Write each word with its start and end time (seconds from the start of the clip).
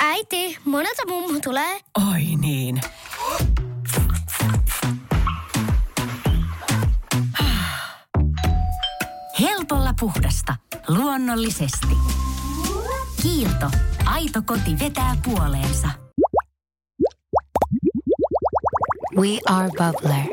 Äiti, 0.00 0.58
monelta 0.64 1.02
mummu 1.08 1.40
tulee? 1.40 1.80
Oi 2.12 2.22
niin. 2.40 2.80
Helpolla 9.40 9.94
puhdasta. 10.00 10.56
Luonnollisesti. 10.88 11.96
Kiilto. 13.22 13.70
Aito 14.04 14.42
koti 14.46 14.78
vetää 14.80 15.16
puoleensa. 15.24 15.88
We 19.16 19.28
are 19.48 19.68
Bubbler. 19.68 20.24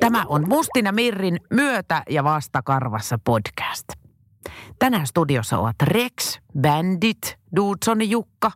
Tämä 0.00 0.24
on 0.28 0.48
Mustin 0.48 0.84
ja 0.86 0.92
Mirrin 0.92 1.40
myötä- 1.50 2.02
ja 2.10 2.24
vastakarvassa 2.24 3.18
podcast. 3.24 3.88
Tänään 4.78 5.06
studiossa 5.06 5.58
ovat 5.58 5.76
Rex, 5.82 6.38
Bandit, 6.60 7.38
Dudson 7.56 8.10
Jukka 8.10 8.50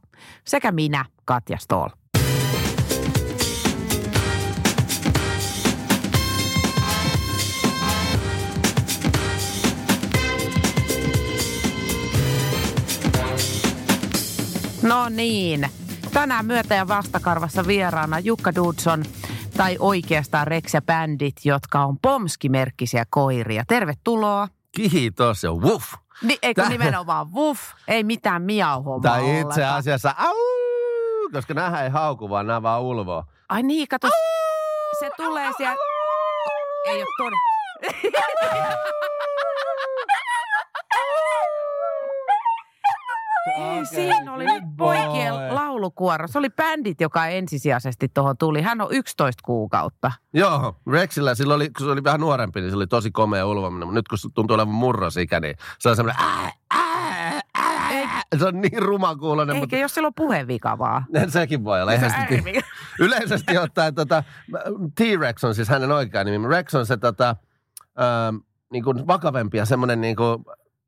sekä 0.45 0.73
minä, 0.73 1.05
Katja 1.25 1.59
Stoll. 1.59 1.89
No 14.83 15.09
niin. 15.09 15.69
Tänään 16.13 16.47
myötä- 16.47 16.75
ja 16.75 16.89
vastakarvassa 16.89 17.67
vieraana 17.67 18.19
Jukka 18.19 18.55
Dudson 18.55 19.05
tai 19.57 19.77
oikeastaan 19.79 20.47
Rex 20.47 20.75
ja 20.75 20.83
jotka 21.45 21.81
on 21.85 21.99
pomskimerkkisiä 22.03 23.05
koiria. 23.11 23.65
Tervetuloa. 23.69 24.49
Kiitos 24.73 25.43
ja 25.43 25.53
wuff. 25.53 25.95
Ni, 26.23 26.39
eikö 26.43 26.63
Tää- 26.63 26.71
nimenomaan 26.71 27.33
wuff, 27.33 27.61
ei 27.89 28.05
mitään 28.05 28.43
miau 28.43 29.01
Tai 29.01 29.41
itse 29.41 29.65
asiassa 29.65 30.15
au, 30.19 30.35
koska 31.33 31.55
nämä 31.55 31.83
ei 31.83 31.91
hauku, 31.91 32.31
vaan 32.31 32.47
nämä 32.47 32.63
vaan 32.63 32.83
ulvoo. 32.83 33.25
Ai 33.49 33.63
niin, 33.63 33.89
kato, 33.89 34.09
se 35.01 35.11
tulee 35.17 35.51
sieltä. 35.57 35.81
Ei 36.87 37.03
ole 37.03 37.07
todella. 37.19 37.55
Ei, 43.47 43.87
siinä 43.87 44.33
oli 44.33 44.45
nyt 44.45 44.65
poikien 44.77 45.55
laulukuoro. 45.55 46.29
Se 46.29 46.39
oli 46.39 46.51
bändit, 46.51 47.01
joka 47.01 47.27
ensisijaisesti 47.27 48.09
tuohon 48.15 48.39
tuli. 48.39 48.63
Hän 48.63 48.81
on 48.81 48.89
11 48.91 49.41
kuukautta. 49.45 50.13
Joo, 50.33 50.77
Rexillä 50.93 51.35
silloin 51.35 51.57
oli, 51.57 51.71
kun 51.71 51.87
se 51.87 51.93
oli 51.93 52.05
vähän 52.05 52.21
nuorempi, 52.21 52.61
niin 52.61 52.71
se 52.71 52.77
oli 52.77 52.87
tosi 52.87 53.11
komea 53.11 53.47
ulvominen. 53.47 53.89
Mutta 53.89 53.99
nyt 53.99 54.09
kun 54.09 54.19
se 54.19 54.29
tuntuu 54.35 54.55
olevan 54.55 54.75
murrosikä, 54.75 55.41
niin 55.41 55.57
se 55.79 55.89
on 55.89 55.97
semmoinen 55.97 56.25
ää, 56.25 56.53
ää, 56.75 57.41
ää. 57.55 58.23
Se 58.39 58.47
on 58.47 58.61
niin 58.61 58.83
rumakuuloinen, 58.83 59.57
Eikä 59.57 59.63
mutta 59.63 59.77
jos 59.77 59.95
sillä 59.95 60.07
on 60.07 60.15
puhevika 60.15 60.79
vaan. 60.79 61.05
sekin 61.29 61.65
voi 61.65 61.83
olla. 61.83 61.99
Se 61.99 62.07
äänivika. 62.07 62.61
Yleisesti 63.01 63.59
ottaen 63.59 63.95
tota, 63.95 64.25
T-Rex 64.95 65.45
on 65.45 65.55
siis 65.55 65.69
hänen 65.69 65.93
oikea 65.93 66.25
nimi. 66.25 66.49
Rex 66.49 66.75
on 66.75 66.87
se 66.87 66.97
tota, 66.97 67.37
ähm, 68.01 68.37
niin 68.73 68.85
kuin 68.85 69.07
vakavempi 69.07 69.59
ja 69.59 69.65
semmoinen 69.65 70.01
niin 70.01 70.17
kuin, 70.17 70.45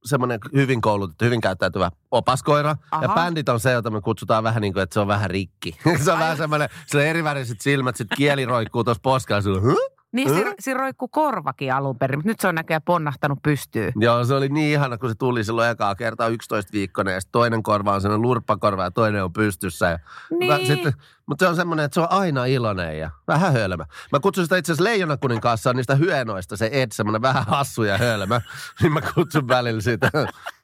semmoinen 0.06 0.38
hyvin 0.54 0.80
koulutettu, 0.80 1.24
hyvin 1.24 1.40
käyttäytyvä 1.40 1.90
opaskoira. 2.10 2.76
Aha. 2.90 3.02
Ja 3.02 3.08
bändit 3.08 3.48
on 3.48 3.60
se, 3.60 3.72
jota 3.72 3.90
me 3.90 4.00
kutsutaan 4.00 4.44
vähän 4.44 4.60
niin 4.60 4.72
kuin, 4.72 4.82
että 4.82 4.94
se 4.94 5.00
on 5.00 5.08
vähän 5.08 5.30
rikki. 5.30 5.76
se 6.04 6.12
on 6.12 6.18
vähän 6.18 6.36
semmoinen, 6.36 6.68
se 6.86 6.98
on 6.98 7.04
eriväriset 7.04 7.60
silmät, 7.60 7.96
sitten 7.96 8.16
kieli 8.18 8.44
roikkuu 8.44 8.84
tuossa 8.84 9.00
poskella. 9.02 9.40
Se 9.42 9.50
on, 9.50 9.62
"Huh?" 9.62 9.96
Niin 10.12 10.28
siinä, 10.34 10.54
siinä 10.60 10.80
roikkuu 10.80 11.08
korvakin 11.08 11.74
alun 11.74 11.98
perin, 11.98 12.18
mutta 12.18 12.28
nyt 12.28 12.40
se 12.40 12.48
on 12.48 12.54
näköjään 12.54 12.82
ponnahtanut 12.82 13.38
pystyyn. 13.42 13.92
Joo, 14.00 14.24
se 14.24 14.34
oli 14.34 14.48
niin 14.48 14.72
ihana, 14.72 14.98
kun 14.98 15.08
se 15.08 15.14
tuli 15.18 15.44
silloin 15.44 15.70
ekaa 15.70 15.94
kertaa 15.94 16.28
11 16.28 16.72
viikkoinen 16.72 17.14
ja 17.14 17.20
sitten 17.20 17.32
toinen 17.32 17.62
korva 17.62 17.94
on 17.94 18.00
sellainen 18.00 18.22
lurppakorva 18.22 18.82
ja 18.84 18.90
toinen 18.90 19.24
on 19.24 19.32
pystyssä. 19.32 19.86
Ja 19.90 19.98
Niin. 20.38 20.66
sitten, 20.66 20.92
mutta 21.26 21.44
se 21.44 21.48
on 21.48 21.56
semmoinen, 21.56 21.84
että 21.84 21.94
se 21.94 22.00
on 22.00 22.06
aina 22.10 22.44
iloinen 22.44 22.98
ja 22.98 23.10
vähän 23.28 23.52
hölmö. 23.52 23.84
Mä 24.12 24.20
kutsun 24.20 24.44
sitä 24.44 24.56
itse 24.56 24.72
asiassa 24.72 24.84
leijonakuninkaassa 24.84 25.70
on 25.70 25.76
niistä 25.76 25.94
hyenoista 25.94 26.56
se 26.56 26.68
Ed, 26.72 26.88
semmoinen 26.92 27.22
vähän 27.22 27.44
hassu 27.46 27.82
ja 27.82 27.98
hölmö. 27.98 28.40
Niin 28.82 28.92
mä 28.92 29.00
kutsun 29.14 29.48
välillä 29.48 29.80
sitä. 29.80 30.10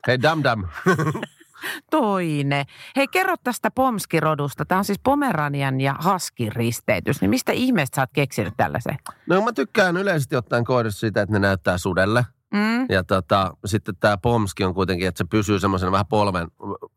Hei 0.07 0.23
dam 0.23 0.41
dam. 0.45 0.65
Toinen. 1.91 2.67
Hei, 2.97 3.09
kerro 3.09 3.35
tästä 3.45 3.71
Pomskirodusta. 3.71 4.65
Tämä 4.65 4.79
on 4.79 4.85
siis 4.85 5.01
Pomeranian 5.05 5.81
ja 5.81 5.95
Haskin 5.99 6.53
risteytys. 6.53 7.21
Niin 7.21 7.31
mistä 7.31 7.53
ihmeestä 7.53 7.97
sä 7.97 8.03
oot 8.03 8.11
keksinyt 8.13 8.55
tällaisen? 8.57 8.97
No 9.27 9.43
mä 9.43 9.53
tykkään 9.53 9.97
yleisesti 9.97 10.37
ottaen 10.37 10.65
koirista 10.65 11.01
siitä, 11.01 11.23
että 11.23 11.33
ne 11.33 11.39
näyttää 11.39 11.79
sudelle. 11.79 12.25
Mm? 12.53 12.87
Ja 12.89 13.05
tota, 13.05 13.57
sitten 13.65 13.97
tämä 14.01 14.17
pomski 14.17 14.65
on 14.65 14.75
kuitenkin, 14.75 15.09
että 15.09 15.19
se 15.19 15.25
pysyy 15.31 15.61
semmoisena 15.61 15.93
vähän 15.93 16.07
polven, 16.07 16.49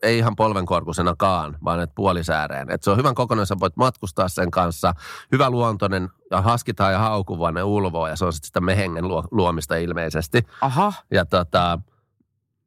ei 0.03 0.17
ihan 0.17 0.35
polvenkorkuisenakaan, 0.35 1.57
vaan 1.63 1.79
että 1.79 1.95
puolisääreen. 1.95 2.71
Että 2.71 2.85
se 2.85 2.91
on 2.91 2.97
hyvän 2.97 3.15
kokonainen, 3.15 3.45
sä 3.45 3.55
voit 3.59 3.75
matkustaa 3.75 4.29
sen 4.29 4.51
kanssa. 4.51 4.93
Hyvä 5.31 5.49
luontoinen 5.49 6.09
ja 6.31 6.41
haskitaan 6.41 6.93
ja 6.93 6.99
haukuva 6.99 7.51
ne 7.51 7.63
ulvoo 7.63 8.07
ja 8.07 8.15
se 8.15 8.25
on 8.25 8.33
sitten 8.33 8.47
sitä 8.47 8.61
mehengen 8.61 9.07
luo, 9.07 9.23
luomista 9.31 9.75
ilmeisesti. 9.75 10.41
Aha. 10.61 10.93
Ja 11.11 11.25
tota, 11.25 11.79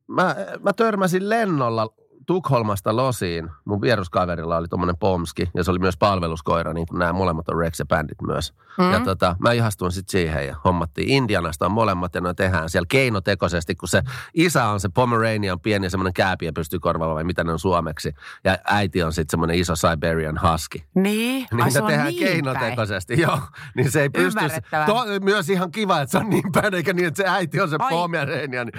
mä, 0.08 0.36
mä 0.62 0.72
törmäsin 0.72 1.28
lennolla 1.28 1.88
Tukholmasta 2.28 2.96
Losiin. 2.96 3.50
Mun 3.64 3.80
vieruskaverilla 3.80 4.56
oli 4.56 4.68
tuommoinen 4.68 4.96
pomski 4.96 5.50
ja 5.54 5.64
se 5.64 5.70
oli 5.70 5.78
myös 5.78 5.96
palveluskoira, 5.96 6.72
niin 6.72 6.86
kuin 6.86 6.98
nämä 6.98 7.12
molemmat 7.12 7.48
on 7.48 7.58
Rex 7.58 7.78
ja 7.78 7.86
Bandit 7.86 8.22
myös. 8.22 8.54
Mm. 8.78 8.92
Ja 8.92 9.00
tota, 9.00 9.36
mä 9.38 9.52
ihastuin 9.52 9.92
sitten 9.92 10.12
siihen 10.12 10.46
ja 10.46 10.56
hommattiin 10.64 11.08
Indianasta 11.08 11.66
on 11.66 11.72
molemmat 11.72 12.14
ja 12.14 12.20
ne 12.20 12.34
tehdään 12.34 12.70
siellä 12.70 12.86
keinotekoisesti, 12.88 13.74
kun 13.74 13.88
se 13.88 14.02
isä 14.34 14.64
on 14.64 14.80
se 14.80 14.88
Pomeranian 14.88 15.60
pieni 15.60 15.90
semmoinen 15.90 16.12
kääpiä 16.12 16.52
pystyy 16.52 16.78
korvaava 16.78 17.14
vai 17.14 17.24
mitä 17.24 17.44
ne 17.44 17.52
on 17.52 17.58
suomeksi. 17.58 18.14
Ja 18.44 18.58
äiti 18.64 19.02
on 19.02 19.12
sitten 19.12 19.30
semmoinen 19.30 19.56
iso 19.56 19.76
Siberian 19.76 20.40
husky. 20.52 20.78
Niin, 20.94 21.46
Niin 21.56 21.72
se 21.72 21.82
tehdään 21.82 22.08
niin 22.08 22.24
päin. 22.24 22.32
keinotekoisesti, 22.32 23.20
joo. 23.22 23.40
Niin 23.74 23.90
se 23.90 24.02
ei 24.02 24.10
pysty... 24.10 24.40
To, 24.86 25.04
myös 25.22 25.50
ihan 25.50 25.70
kiva, 25.70 26.00
että 26.00 26.10
se 26.10 26.18
on 26.18 26.30
niin 26.30 26.52
päin, 26.52 26.74
eikä 26.74 26.92
niin, 26.92 27.08
että 27.08 27.22
se 27.22 27.28
äiti 27.28 27.60
on 27.60 27.68
se 27.68 27.76
Ai. 27.78 27.90
Pomeranian. 27.90 28.70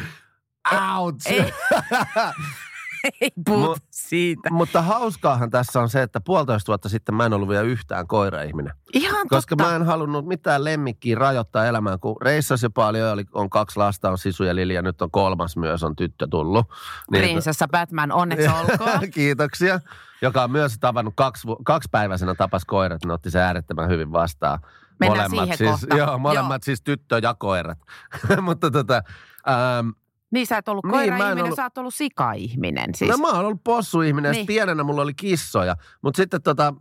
Ouch! 0.71 1.27
Ei, 1.27 1.53
ei 3.21 3.31
puhuta 3.45 3.81
siitä. 3.91 4.49
Mutta 4.51 4.81
hauskaahan 4.81 5.49
tässä 5.49 5.79
on 5.79 5.89
se, 5.89 6.01
että 6.01 6.21
puolitoista 6.21 6.67
vuotta 6.67 6.89
sitten 6.89 7.15
mä 7.15 7.25
en 7.25 7.33
ollut 7.33 7.49
vielä 7.49 7.61
yhtään 7.63 8.07
koiraihminen. 8.07 8.73
Ihan 8.93 9.27
Koska 9.27 9.55
totta. 9.55 9.69
mä 9.71 9.75
en 9.75 9.85
halunnut 9.85 10.25
mitään 10.25 10.63
lemmikkiä 10.63 11.15
rajoittaa 11.15 11.65
elämään, 11.65 11.99
kun 11.99 12.15
reissasi 12.21 12.65
jo 12.65 12.69
paljon, 12.69 13.11
oli, 13.11 13.25
on 13.33 13.49
kaksi 13.49 13.77
lasta, 13.77 14.09
on 14.09 14.17
Sisu 14.17 14.43
ja 14.43 14.55
Lili 14.55 14.73
ja 14.73 14.81
nyt 14.81 15.01
on 15.01 15.11
kolmas 15.11 15.57
myös, 15.57 15.83
on 15.83 15.95
tyttö 15.95 16.27
tullut. 16.31 16.65
Niin- 17.11 17.23
Prinsessa 17.23 17.67
Batman, 17.67 18.11
onneksi 18.11 18.47
olkoon. 18.59 19.11
Kiitoksia. 19.13 19.79
Joka 20.21 20.43
on 20.43 20.51
myös 20.51 20.77
tavannut 20.79 21.13
kaksi, 21.17 21.47
kaksipäiväisenä 21.63 22.35
tapas 22.35 22.65
koirat, 22.65 23.05
ne 23.05 23.13
otti 23.13 23.31
se 23.31 23.39
äärettömän 23.39 23.89
hyvin 23.89 24.11
vastaan. 24.11 24.59
Mennään 24.99 25.29
siihen 25.29 25.57
siis, 25.57 25.69
kohta. 25.69 25.97
Joo, 25.97 26.17
molemmat 26.17 26.61
Joo. 26.61 26.65
siis 26.65 26.81
tyttö 26.81 27.19
ja 27.23 27.33
koirat. 27.33 27.77
Mutta 28.41 28.71
tota, 28.71 29.01
ähm, 29.49 29.89
Niin 30.31 30.47
sä 30.47 30.57
et 30.57 30.67
ollut 30.67 30.85
Niin, 30.85 30.91
koira-ihminen, 30.91 31.43
ollut- 31.43 31.55
sä 31.55 31.63
oot 31.63 31.77
ollut 31.77 31.93
sika-ihminen 31.93 32.95
siis. 32.95 33.11
No 33.11 33.17
mä 33.17 33.27
oon 33.27 33.45
ollut 33.45 33.63
possuihminen, 33.63 34.31
niin. 34.31 34.37
Niin. 34.39 34.47
pienenä 34.47 34.83
mulla 34.83 35.01
oli 35.01 35.13
kissoja. 35.13 35.75
Mutta 36.01 36.17
sitten 36.17 36.41
tota, 36.41 36.73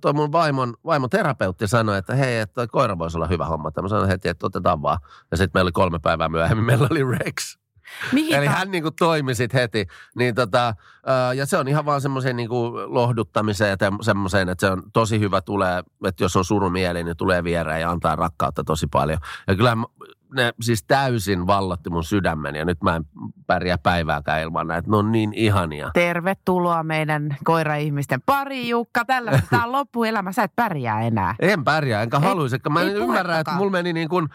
toi 0.00 0.12
mun 0.12 0.32
vaimon, 0.32 0.74
vaimon 0.84 1.10
terapeutti 1.10 1.68
sanoi, 1.68 1.98
että 1.98 2.14
hei, 2.14 2.38
että 2.38 2.66
koira 2.66 2.98
voisi 2.98 3.18
olla 3.18 3.26
hyvä 3.26 3.44
homma. 3.44 3.70
Mä 3.82 3.88
sanoin 3.88 4.08
heti, 4.08 4.28
että 4.28 4.46
otetaan 4.46 4.82
vaan. 4.82 4.98
Ja 5.30 5.36
sitten 5.36 5.50
meillä 5.54 5.66
oli 5.66 5.72
kolme 5.72 5.98
päivää 5.98 6.28
myöhemmin, 6.28 6.64
meillä 6.66 6.88
oli 6.90 7.04
Rex. 7.18 7.58
Mihin 8.12 8.34
Eli 8.34 8.46
hän 8.46 8.70
niinku 8.70 8.90
toimi 8.90 9.34
sit 9.34 9.54
heti. 9.54 9.86
Niin 10.16 10.34
tota, 10.34 10.74
ja 11.36 11.46
se 11.46 11.58
on 11.58 11.68
ihan 11.68 11.84
vaan 11.84 12.00
semmoiseen 12.00 12.36
niinku 12.36 12.72
lohduttamiseen 12.86 13.70
ja 13.80 13.92
semmoiseen, 14.00 14.48
että 14.48 14.66
se 14.66 14.72
on 14.72 14.82
tosi 14.92 15.20
hyvä 15.20 15.40
tulee, 15.40 15.82
että 16.04 16.24
jos 16.24 16.36
on 16.36 16.44
surumieli, 16.44 17.04
niin 17.04 17.16
tulee 17.16 17.44
viereen 17.44 17.80
ja 17.80 17.90
antaa 17.90 18.16
rakkautta 18.16 18.64
tosi 18.64 18.86
paljon. 18.86 19.18
Ja 19.46 19.56
kyllä 19.56 19.76
ne 20.34 20.52
siis 20.60 20.82
täysin 20.82 21.46
vallotti 21.46 21.90
mun 21.90 22.04
sydämen 22.04 22.54
ja 22.54 22.64
nyt 22.64 22.82
mä 22.82 22.96
en 22.96 23.04
pärjää 23.46 23.78
päivääkään 23.78 24.42
ilman 24.42 24.66
näitä. 24.66 24.90
Ne 24.90 24.96
on 24.96 25.12
niin 25.12 25.34
ihania. 25.34 25.90
Tervetuloa 25.94 26.82
meidän 26.82 27.36
koira-ihmisten 27.44 28.22
pari, 28.26 28.68
Jukka. 28.68 29.04
Tällaista 29.04 29.46
tää 29.50 29.64
on 29.64 29.72
loppuelämä, 29.72 30.32
sä 30.32 30.42
et 30.42 30.56
pärjää 30.56 31.00
enää. 31.02 31.34
En 31.40 31.64
pärjää, 31.64 32.02
enkä 32.02 32.18
haluaisi. 32.18 32.56
Mä 32.70 32.80
en 32.82 32.96
ymmärrä, 32.96 33.38
että 33.38 33.52
mulla 33.52 33.70
meni 33.70 33.92
niin 33.92 34.08
kuin 34.08 34.28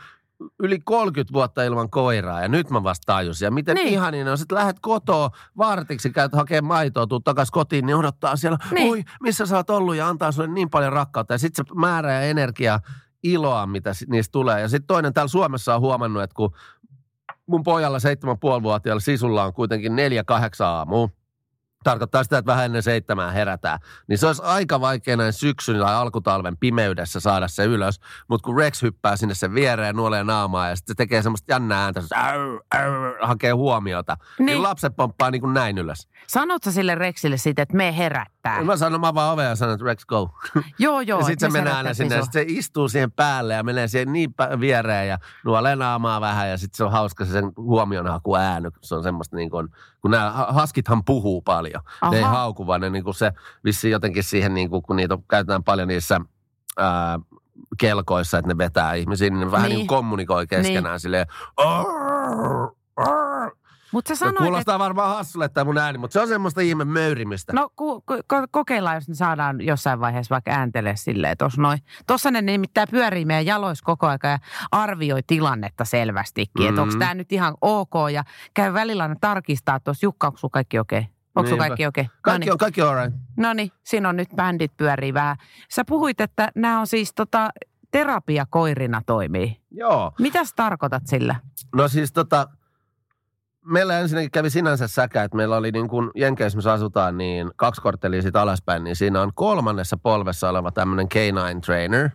yli 0.60 0.80
30 0.84 1.34
vuotta 1.34 1.64
ilman 1.64 1.90
koiraa 1.90 2.42
ja 2.42 2.48
nyt 2.48 2.70
mä 2.70 2.84
vasta 2.84 3.14
tajusin. 3.14 3.46
Ja 3.46 3.52
miten 3.52 3.76
Niin. 3.76 3.88
ihania 3.88 4.24
ne 4.26 4.32
on. 4.32 4.38
Sitten 4.38 4.58
lähdet 4.58 4.78
kotoa 4.82 5.30
vartiksi, 5.58 6.10
käyt 6.10 6.34
hakemaan 6.34 6.68
maitoa, 6.68 7.08
tuut 7.08 7.24
takas 7.24 7.52
kotiin, 7.52 7.86
niin 7.86 7.96
odottaa 7.96 8.36
siellä, 8.36 8.58
Niin. 8.64 8.76
niin. 8.76 8.92
oi, 8.92 9.04
missä 9.22 9.46
sä 9.46 9.56
oot 9.58 9.70
ollut 9.70 9.96
ja 9.96 10.08
antaa 10.08 10.32
sulle 10.32 10.48
niin 10.48 10.70
paljon 10.70 10.94
rakkautta. 10.94 11.34
Ja 11.34 11.38
sitten 11.38 11.66
se 11.68 11.74
määrä 11.76 12.12
ja 12.14 12.22
energia, 12.22 12.80
iloa, 13.24 13.66
mitä 13.66 13.92
niistä 14.08 14.32
tulee. 14.32 14.62
Ja 14.62 14.70
sitten 14.70 14.88
toinen 14.88 15.14
täällä 15.14 15.28
Suomessa 15.28 15.76
on 15.76 15.82
huomannut, 15.82 16.24
että 16.24 16.36
kun 16.36 16.56
mun 17.48 17.64
pojalla 17.64 17.98
7,5-vuotiaalla 17.98 19.00
sisulla 19.00 19.44
on 19.44 19.54
kuitenkin 19.54 19.96
neljä 19.96 20.24
kahdeksan 20.24 20.68
aamua, 20.68 21.10
tarkoittaa 21.84 22.24
sitä, 22.24 22.38
että 22.38 22.52
vähän 22.52 22.66
ennen 22.66 22.84
seitsemää 22.84 23.32
herätään. 23.32 23.80
Niin 24.08 24.18
se 24.18 24.28
olisi 24.28 24.42
aika 24.46 24.82
vaikea 24.82 25.18
näin 25.18 25.34
syksyn 25.34 25.80
tai 25.80 25.96
alkutalven 25.96 26.58
pimeydessä 26.58 27.20
saada 27.20 27.48
se 27.48 27.66
ylös. 27.66 28.00
Mutta 28.30 28.46
kun 28.46 28.58
Rex 28.58 28.82
hyppää 28.82 29.16
sinne 29.16 29.36
sen 29.36 29.54
viereen 29.54 29.88
ja 29.88 29.94
nuolee 29.94 30.24
naamaa 30.24 30.70
ja 30.70 30.76
sitten 30.76 30.94
se 30.94 30.98
tekee 30.98 31.22
semmoista 31.22 31.54
jännää 31.54 31.84
ääntä, 31.84 32.02
se 32.02 32.16
äy, 32.16 32.60
äy, 32.76 32.92
hakee 33.22 33.52
huomiota. 33.52 34.18
Niin. 34.40 34.46
Niin. 34.46 34.64
lapset 34.64 34.96
pomppaa 34.96 35.32
niin 35.32 35.42
kuin 35.42 35.54
näin 35.54 35.78
ylös. 35.78 36.08
Sanotko 36.28 36.72
sille 36.72 36.96
Rexille 36.96 37.38
siitä, 37.38 37.62
että 37.62 37.78
me 37.78 37.98
herättää? 38.46 38.64
Mä 38.66 38.78
sanon, 38.78 39.02
mä 39.02 39.08
avaan 39.08 39.34
ovea 39.34 39.50
ja 39.50 39.56
sanon, 39.56 39.74
että 39.74 39.86
Rex 39.86 40.06
go. 40.06 40.30
Joo, 40.80 41.02
joo. 41.02 41.20
ja 41.20 41.22
että 41.22 41.28
sitten 41.28 41.52
se 41.52 41.58
me 41.58 41.60
menee 41.64 41.74
aina 41.78 41.94
sinne 41.94 42.16
ja 42.16 42.26
se 42.32 42.46
istuu 42.48 42.90
siihen 42.90 43.12
päälle 43.12 43.54
ja 43.54 43.64
menee 43.64 43.88
siihen 43.88 44.14
niin 44.14 44.34
viereen 44.60 45.08
ja 45.08 45.18
nuolee 45.46 45.76
naamaa 45.76 46.22
vähän 46.22 46.50
ja 46.50 46.58
sitten 46.58 46.78
se 46.78 46.84
on 46.84 46.92
hauska 46.92 47.26
se 47.26 47.32
sen 47.32 47.52
huomionhaku 47.58 48.36
ääny. 48.36 48.70
Se 48.82 48.96
on 48.96 49.04
semmoista 49.04 49.36
niin 49.36 49.50
kuin, 49.50 49.68
kun 50.02 50.12
nämä 50.12 50.32
ha- 50.32 50.52
haskithan 50.54 51.04
puhuu 51.06 51.42
paljon. 51.42 51.82
Aha. 52.02 52.12
Ne 52.12 52.18
ei 52.18 52.24
hauku, 52.24 52.68
vaan 52.68 52.82
ne 52.82 52.90
niin 52.90 53.04
kuin 53.04 53.16
se 53.16 53.32
vissi 53.64 53.90
jotenkin 53.90 54.24
siihen, 54.24 54.54
niin 54.54 54.70
kuin, 54.70 54.82
kun 54.84 54.96
niitä 54.96 55.18
käytetään 55.30 55.64
paljon 55.64 55.88
niissä 55.88 56.22
ää, 56.78 57.20
kelkoissa, 57.80 58.38
että 58.38 58.48
ne 58.48 58.58
vetää 58.58 58.94
ihmisiä, 58.94 59.30
niin 59.30 59.40
ne 59.40 59.52
vähän 59.52 59.70
niin, 59.70 59.78
Niin. 59.78 59.88
kommunikoi 59.88 60.48
keskenään 60.48 60.94
niin. 60.94 61.00
silleen, 61.00 61.26
"Arr, 61.58 62.72
arr." 63.94 63.98
Mutta 63.98 64.10
sä 64.10 64.16
Se 64.16 64.20
sanoit, 64.20 64.36
että... 64.36 64.44
kuulostaa 64.44 64.80
varmaan 64.80 65.16
hassulle 65.18 65.50
tämä 65.50 65.66
mun 65.66 65.78
ääni, 65.78 65.98
mutta 65.98 66.14
se 66.14 66.20
on 66.20 66.28
semmoista 66.28 66.62
ihme 66.62 66.86
möyrimistä. 66.86 67.54
No 67.54 67.70
ku, 67.76 68.02
ku, 68.02 68.14
ko- 68.14 68.48
kokeillaan, 68.52 68.96
jos 68.96 69.08
ne 69.10 69.16
saadaan 69.16 69.62
jossain 69.62 70.00
vaiheessa 70.00 70.34
vaikka 70.34 70.52
ääntelee 70.52 70.96
silleen, 70.96 71.38
tuossa 71.38 71.62
noin. 71.62 71.80
Tuossa 72.08 72.32
ne 72.32 72.42
nimittäin 72.42 72.88
pyörii 72.92 73.26
meidän 73.26 73.46
jaloissa 73.46 73.86
koko 73.86 74.08
aika 74.08 74.28
ja 74.28 74.40
arvioi 74.72 75.24
tilannetta 75.28 75.86
selvästikin, 75.86 76.70
että 76.70 76.82
onko 76.82 76.92
Mhm. 76.94 77.00
tämä 77.00 77.14
nyt 77.14 77.32
ihan 77.32 77.54
ok 77.62 77.94
ja 78.14 78.24
käy 78.54 78.74
välillä 78.74 79.04
aina 79.04 79.16
tarkistaa 79.22 79.80
tuossa, 79.80 80.06
Jukka, 80.06 80.28
onko 80.28 80.50
kaikki 80.52 80.80
okei? 80.80 81.00
Okay? 81.00 81.14
Onko 81.36 81.50
sulla 81.50 81.64
Niinpä. 81.64 81.68
kaikki 81.70 81.86
okei? 81.86 82.02
Okay? 82.04 82.16
Kaikki 82.22 82.52
on, 82.52 82.58
kaikki 82.58 82.82
on 82.82 82.90
alright. 82.90 83.20
No 83.38 83.54
niin, 83.54 83.72
siinä 83.84 84.10
on 84.10 84.16
nyt 84.18 84.30
bändit 84.36 84.78
pyörii 84.78 85.14
vähän. 85.14 85.36
Sä 85.70 85.86
puhuit, 85.86 86.22
että 86.22 86.52
nämä 86.56 86.80
on 86.80 86.88
siis 86.88 87.14
tota, 87.14 87.50
terapiakoirina 87.92 89.02
toimii. 89.06 89.58
Joo. 89.72 90.12
Mitä 90.20 90.46
sä 90.46 90.54
tarkoitat 90.56 91.04
sillä? 91.08 91.36
No 91.76 91.88
siis 91.88 92.14
tota, 92.14 92.48
meillä 93.66 94.00
ensinnäkin 94.00 94.32
kävi 94.32 94.50
sinänsä 94.50 94.88
säkä, 94.88 95.24
että 95.24 95.38
meillä 95.38 95.58
oli 95.58 95.72
niin 95.72 95.88
kuin 95.88 96.12
Jenkeissä, 96.16 96.58
missä 96.58 96.74
asutaan, 96.74 97.18
niin 97.18 97.52
kaksi 97.56 97.82
korttelia 97.82 98.22
siitä 98.22 98.42
alaspäin, 98.42 98.84
niin 98.84 98.96
siinä 98.96 99.22
on 99.22 99.32
kolmannessa 99.36 99.98
polvessa 99.98 100.50
oleva 100.50 100.72
tämmöinen 100.72 101.10
canine 101.10 101.62
trainer. 101.66 102.10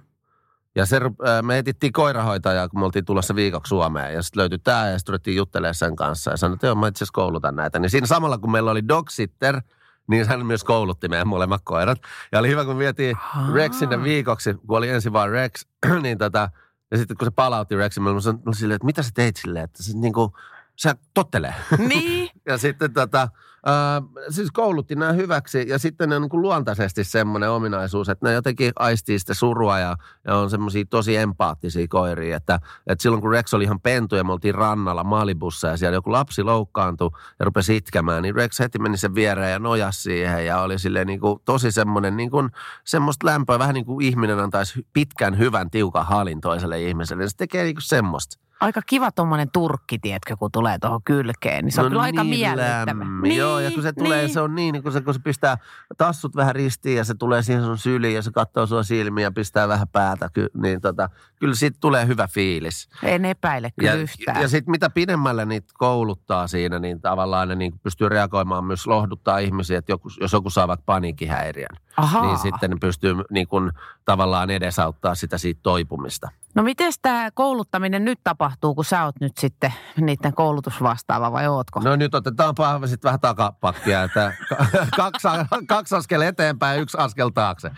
Ja 0.75 0.87
se, 0.87 1.00
ää, 1.25 1.43
me 1.43 1.59
etittiin 1.59 1.93
koirahoitajaa, 1.93 2.69
kun 2.69 2.81
me 2.81 2.85
oltiin 2.85 3.05
tulossa 3.05 3.35
viikoksi 3.35 3.69
Suomeen. 3.69 4.15
Ja 4.15 4.23
sitten 4.23 4.41
löytyi 4.41 4.59
tämä 4.59 4.89
ja 4.89 4.99
sitten 4.99 5.12
ruvettiin 5.12 5.37
juttelemaan 5.37 5.75
sen 5.75 5.97
kanssa. 5.97 6.31
Ja 6.31 6.37
sanoi, 6.37 6.55
että 6.55 6.67
joo, 6.67 6.75
mä 6.75 6.89
itse 6.89 6.99
asiassa 6.99 7.12
koulutan 7.12 7.56
näitä. 7.56 7.79
Niin 7.79 7.91
siinä 7.91 8.06
samalla, 8.06 8.39
kun 8.39 8.53
meillä 8.53 8.71
oli 8.71 8.89
dog 8.89 9.09
sitter, 9.09 9.61
niin 10.09 10.29
hän 10.29 10.47
myös 10.47 10.65
koulutti 10.65 11.09
meidän 11.09 11.29
molemmat 11.29 11.61
koirat. 11.65 11.99
Ja 12.33 12.39
oli 12.39 12.49
hyvä, 12.49 12.65
kun 12.65 12.79
vietiin 12.79 13.17
Rex 13.53 13.75
sinne 13.75 14.03
viikoksi, 14.03 14.55
kun 14.55 14.79
oli 14.79 14.89
ensin 14.89 15.12
vaan 15.12 15.31
Rex, 15.31 15.67
niin 16.03 16.19
tota, 16.19 16.50
ja 16.91 16.99
sitten 16.99 17.17
kun 17.17 17.27
se 17.27 17.31
palautti 17.31 17.77
Rexin, 17.77 18.03
mä 18.03 18.11
olin 18.11 18.23
silleen, 18.53 18.77
että 18.77 18.87
mitä 18.87 19.03
sä 19.03 19.11
teit 19.15 19.37
silleen, 19.37 19.65
että 19.65 19.83
se 19.83 19.99
niinku, 19.99 20.33
se 20.79 20.95
tottelee. 21.15 21.55
Niin. 21.79 22.29
Ja 22.49 22.59
sitten 22.59 22.93
tota, 22.93 23.29
ää, 23.67 24.03
siis 24.31 24.51
koulutti 24.51 24.95
nämä 24.95 25.13
hyväksi 25.13 25.69
ja 25.69 25.79
sitten 25.79 26.09
ne 26.09 26.17
on 26.17 26.23
niin 26.23 26.31
kuin 26.31 26.43
luontaisesti 26.43 27.05
semmoinen 27.05 27.51
ominaisuus, 27.51 28.09
että 28.09 28.27
ne 28.27 28.33
jotenkin 28.33 28.73
aistii 28.77 29.19
sitä 29.19 29.35
surua 29.35 29.79
ja, 29.79 29.97
ja 30.27 30.37
on 30.37 30.51
semmoisia 30.51 30.85
tosi 30.91 31.17
empaattisia 31.17 31.87
koiria, 31.89 32.37
että, 32.37 32.61
että 32.87 33.03
silloin 33.03 33.23
kun 33.23 33.31
Rex 33.31 33.55
oli 33.55 33.65
ihan 33.65 33.81
pentu 33.81 34.17
ja 34.17 34.25
me 34.25 34.33
oltiin 34.33 34.55
rannalla 34.55 35.05
Malibussa 35.05 35.69
ja 35.69 35.77
siellä 35.77 35.95
joku 35.95 36.13
lapsi 36.13 36.43
loukkaantui 36.43 37.11
ja 37.39 37.45
rupesi 37.45 37.77
itkemään, 37.77 38.23
niin 38.23 38.35
Rex 38.35 38.59
heti 38.59 38.79
meni 38.79 38.97
sen 38.97 39.15
viereen 39.15 39.53
ja 39.53 39.59
nojasi 39.59 40.03
siihen 40.03 40.47
ja 40.47 40.61
oli 40.61 40.79
silleen 40.79 41.07
niin 41.07 41.21
kuin 41.21 41.41
tosi 41.45 41.73
semmoinen 41.73 42.17
niin 42.17 42.31
kuin, 42.31 42.51
semmoista 42.85 43.27
lämpöä, 43.27 43.59
vähän 43.59 43.75
niin 43.75 43.87
kuin 43.87 44.07
ihminen 44.07 44.39
antaisi 44.39 44.87
pitkän, 44.93 45.39
hyvän, 45.39 45.71
tiukan 45.71 46.07
halin 46.07 46.41
toiselle 46.41 46.83
ihmiselle. 46.83 47.29
Se 47.29 47.37
tekee 47.37 47.65
niin 47.65 47.75
kuin 47.75 47.83
semmoista. 47.83 48.48
Aika 48.61 48.81
kiva 48.87 49.13
tuommoinen 49.13 49.51
turkki, 49.53 49.99
tiedätkö, 49.99 50.37
kun 50.37 50.53
tulee 50.53 50.79
tuohon 50.79 51.01
kylkeen. 51.05 51.65
Niin 51.65 51.73
se 51.73 51.81
on 51.81 51.89
kyllä 51.89 52.03
aika 52.03 52.25
miellyttävä. 52.25 52.95
No 52.95 53.01
lämmin. 53.01 53.37
Joo, 53.37 53.61
ja 53.61 53.71
kun 53.71 53.83
se 53.83 53.93
tulee, 53.93 54.23
niin. 54.23 54.33
se 54.33 54.41
on 54.41 54.55
niin, 54.55 54.83
kun 54.83 54.93
se, 54.93 55.01
kun 55.01 55.15
se 55.15 55.21
pistää 55.21 55.59
tassut 55.99 56.37
vähän 56.37 56.55
ristiin 56.55 56.97
ja 56.97 57.05
se 57.05 57.15
tulee 57.15 57.43
siihen 57.43 57.65
sun 57.65 57.79
syliin 57.79 58.15
ja 58.15 58.23
se 58.23 58.31
katsoo 58.31 58.67
sua 58.67 58.83
silmiin 58.83 59.23
ja 59.23 59.33
pistää 59.33 59.69
vähän 59.69 59.89
päätä, 59.89 60.31
niin 60.63 60.81
tota, 60.81 61.09
kyllä 61.41 61.55
siitä 61.55 61.79
tulee 61.81 62.07
hyvä 62.07 62.27
fiilis. 62.27 62.89
En 63.03 63.25
epäile 63.25 63.71
kyllä 63.79 63.93
Ja, 63.93 63.97
yhtään. 63.97 64.43
ja 64.43 64.49
sitten 64.49 64.71
mitä 64.71 64.91
pidemmälle 64.91 65.45
niitä 65.45 65.73
kouluttaa 65.75 66.47
siinä, 66.47 66.79
niin 66.79 67.01
tavallaan 67.01 67.49
ne 67.49 67.55
niin 67.55 67.79
pystyy 67.83 68.09
reagoimaan 68.09 68.65
myös 68.65 68.87
lohduttaa 68.87 69.39
ihmisiä, 69.39 69.79
että 69.79 69.93
joku, 69.93 70.09
jos 70.21 70.33
joku 70.33 70.51
saa 70.51 70.69
vaikka 70.69 70.85
paniikkihäiriön, 70.87 71.77
Ahaa. 71.97 72.27
niin 72.27 72.39
sitten 72.39 72.71
ne 72.71 72.77
pystyy 72.81 73.15
niin 73.31 73.49
kuin, 73.49 73.73
tavallaan 74.05 74.51
edesauttaa 74.51 75.15
sitä 75.15 75.39
siitä 75.39 75.61
toipumista. 75.63 76.29
No 76.59 76.65
miten 76.65 76.93
tämä 77.03 77.31
kouluttaminen 77.35 78.05
nyt 78.05 78.19
tapahtuu, 78.25 78.75
kun 78.75 78.85
sä 78.85 79.05
oot 79.05 79.15
nyt 79.21 79.37
sitten 79.37 79.73
niiden 79.97 80.35
koulutusvastaava 80.35 81.33
vai 81.33 81.49
ootko? 81.49 81.81
No 81.81 81.97
nyt 81.97 82.15
otetaan 82.15 82.55
sitten 82.87 83.09
vähän 83.09 83.21
takapakkia, 83.21 84.03
että 84.03 84.33
kaksi, 84.97 85.29
kaksi 85.67 85.95
askel 85.95 86.21
eteenpäin, 86.21 86.81
yksi 86.81 86.99
askel 86.99 87.29
taakse. 87.29 87.71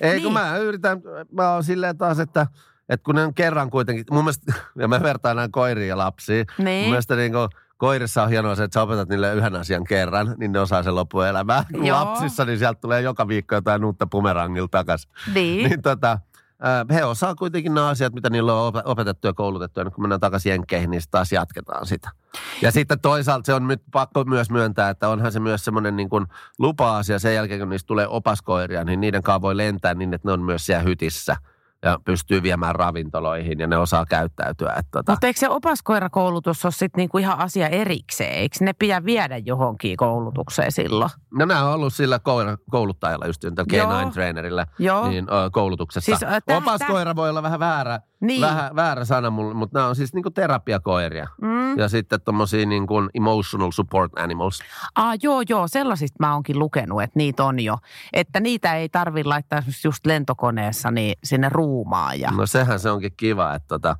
Ei 0.00 0.12
niin. 0.12 0.22
kun 0.22 0.32
mä 0.32 0.56
yritän, 0.56 1.00
mä 1.32 1.52
oon 1.52 1.64
silleen 1.64 1.98
taas, 1.98 2.18
että, 2.18 2.46
että 2.88 3.04
kun 3.04 3.14
ne 3.14 3.24
on 3.24 3.34
kerran 3.34 3.70
kuitenkin, 3.70 4.04
mun 4.10 4.24
mielestä, 4.24 4.52
ja 4.80 4.88
mä 4.88 5.02
vertaan 5.02 5.36
näin 5.36 5.52
koiriin 5.52 5.88
ja 5.88 5.98
lapsiin. 5.98 6.46
Niin. 6.58 6.82
Mun 6.82 6.90
mielestä 6.90 7.16
niin 7.16 7.32
kuin, 7.32 7.48
koirissa 7.76 8.22
on 8.22 8.28
hienoa 8.28 8.54
se, 8.54 8.64
että 8.64 8.74
sä 8.74 8.82
opetat 8.82 9.08
niille 9.08 9.34
yhden 9.34 9.56
asian 9.56 9.84
kerran, 9.84 10.34
niin 10.38 10.52
ne 10.52 10.60
osaa 10.60 10.82
sen 10.82 10.94
loppuelämää. 10.94 11.64
Joo. 11.70 11.98
Lapsissa, 11.98 12.44
niin 12.44 12.58
sieltä 12.58 12.80
tulee 12.80 13.00
joka 13.00 13.28
viikko 13.28 13.54
jotain 13.54 13.84
uutta 13.84 14.06
bumerangilla 14.06 14.68
takaisin. 14.70 15.10
Niin. 15.34 15.68
Niin 15.68 15.82
tota, 15.82 16.18
he 16.90 17.04
osaa 17.04 17.34
kuitenkin 17.34 17.74
nämä 17.74 17.88
asiat, 17.88 18.14
mitä 18.14 18.30
niillä 18.30 18.54
on 18.54 18.68
op- 18.68 18.86
opetettu 18.86 19.26
ja 19.26 19.34
koulutettu. 19.34 19.80
Ja 19.80 19.84
nyt 19.84 19.94
kun 19.94 20.04
mennään 20.04 20.20
takaisin 20.20 20.50
Jenkkeihin, 20.50 20.90
niin 20.90 21.02
taas 21.10 21.32
jatketaan 21.32 21.86
sitä. 21.86 22.10
Ja 22.62 22.70
sitten 22.70 23.00
toisaalta 23.00 23.46
se 23.46 23.54
on 23.54 23.68
nyt 23.68 23.82
pakko 23.92 24.24
myös 24.24 24.50
myöntää, 24.50 24.90
että 24.90 25.08
onhan 25.08 25.32
se 25.32 25.40
myös 25.40 25.64
semmoinen 25.64 25.96
niin 25.96 26.08
kuin 26.08 26.26
lupa-asia 26.58 27.18
sen 27.18 27.34
jälkeen, 27.34 27.60
kun 27.60 27.68
niistä 27.68 27.86
tulee 27.86 28.08
opaskoiria, 28.08 28.84
niin 28.84 29.00
niiden 29.00 29.22
kanssa 29.22 29.42
voi 29.42 29.56
lentää 29.56 29.94
niin, 29.94 30.14
että 30.14 30.28
ne 30.28 30.32
on 30.32 30.42
myös 30.42 30.66
siellä 30.66 30.82
hytissä 30.82 31.36
ja 31.82 31.98
pystyy 32.04 32.42
viemään 32.42 32.74
ravintoloihin 32.74 33.58
ja 33.58 33.66
ne 33.66 33.76
osaa 33.76 34.06
käyttäytyä. 34.06 34.70
Että 34.78 34.88
tota, 34.92 35.12
Mutta 35.12 35.26
eikö 35.26 35.40
se 35.40 35.48
opaskoirakoulutus 35.48 36.64
ole 36.64 36.72
sitten 36.72 36.98
niinku 36.98 37.18
ihan 37.18 37.38
asia 37.38 37.68
erikseen? 37.68 38.34
Eikö 38.34 38.56
ne 38.60 38.72
pidä 38.72 39.04
viedä 39.04 39.36
johonkin 39.36 39.96
koulutukseen 39.96 40.72
silloin? 40.72 41.10
no 41.34 41.44
nämä 41.46 41.64
on 41.64 41.74
ollut 41.74 41.94
sillä 41.94 42.20
kouluttajalla, 42.70 43.26
just 43.26 43.40
tällä 43.40 43.76
Joo. 43.76 43.92
K9-trainerilla 43.92 44.66
Joo. 44.78 45.08
niin, 45.08 45.26
ö, 45.32 45.50
koulutuksessa. 45.52 46.16
Siis, 46.16 46.22
ö, 46.22 46.26
täh- 46.52 46.56
Opaskoira 46.56 47.16
voi 47.16 47.30
olla 47.30 47.42
vähän 47.42 47.60
väärä, 47.60 48.00
Niin. 48.20 48.40
vähän, 48.40 48.76
väärä 48.76 49.04
sana, 49.04 49.30
mulle, 49.30 49.54
mutta 49.54 49.78
nämä 49.78 49.88
on 49.88 49.96
siis 49.96 50.14
niinku 50.14 50.30
terapiakoiria. 50.30 51.28
Mm. 51.42 51.78
Ja 51.78 51.88
sitten 51.88 52.20
tommosia 52.20 52.66
niin 52.66 52.86
kuin 52.86 53.08
emotional 53.14 53.70
support 53.70 54.12
animals. 54.18 54.60
Ah, 54.94 55.14
joo, 55.22 55.42
joo, 55.48 55.68
sellaisista 55.68 56.16
mä 56.20 56.32
oonkin 56.34 56.58
lukenut, 56.58 57.02
että 57.02 57.18
niitä 57.18 57.44
on 57.44 57.60
jo. 57.60 57.78
Että 58.12 58.40
niitä 58.40 58.74
ei 58.74 58.88
tarvi 58.88 59.24
laittaa 59.24 59.62
just 59.84 60.06
lentokoneessa 60.06 60.90
niin 60.90 61.14
sinne 61.24 61.48
ruumaan. 61.68 62.20
Ja... 62.20 62.30
No 62.30 62.46
sehän 62.46 62.80
se 62.80 62.90
onkin 62.90 63.12
kiva, 63.16 63.54
että 63.54 63.68
tota, 63.68 63.96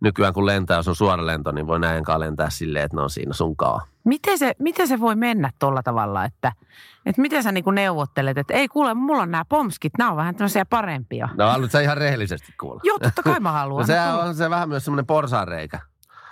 nykyään 0.00 0.34
kun 0.34 0.46
lentää, 0.46 0.76
jos 0.76 0.88
on 0.88 0.96
suora 0.96 1.26
lento, 1.26 1.52
niin 1.52 1.66
voi 1.66 1.80
kanssa 1.80 2.20
lentää 2.20 2.50
silleen, 2.50 2.84
että 2.84 2.96
ne 2.96 3.02
on 3.02 3.10
siinä 3.10 3.32
sunkaan. 3.32 3.80
Miten, 4.04 4.38
se, 4.38 4.52
miten 4.58 4.88
se 4.88 5.00
voi 5.00 5.16
mennä 5.16 5.50
tuolla 5.58 5.82
tavalla, 5.82 6.24
että, 6.24 6.52
että 7.06 7.22
miten 7.22 7.42
sä 7.42 7.52
niinku 7.52 7.70
neuvottelet, 7.70 8.38
että 8.38 8.54
ei 8.54 8.68
kuule, 8.68 8.94
mulla 8.94 9.22
on 9.22 9.30
nämä 9.30 9.44
pomskit, 9.48 9.92
nämä 9.98 10.10
on 10.10 10.16
vähän 10.16 10.34
tämmöisiä 10.34 10.64
parempia. 10.64 11.28
No 11.36 11.50
haluat 11.50 11.70
sä 11.70 11.80
ihan 11.80 11.96
rehellisesti 11.96 12.54
kuulla? 12.60 12.80
Joo, 12.84 12.98
totta 12.98 13.22
kai 13.22 13.40
mä 13.40 13.52
haluan. 13.52 13.80
No 13.80 13.86
sehän 13.86 14.20
on 14.20 14.34
se 14.34 14.50
vähän 14.50 14.68
myös 14.68 14.84
semmoinen 14.84 15.06
porsaanreikä. 15.06 15.80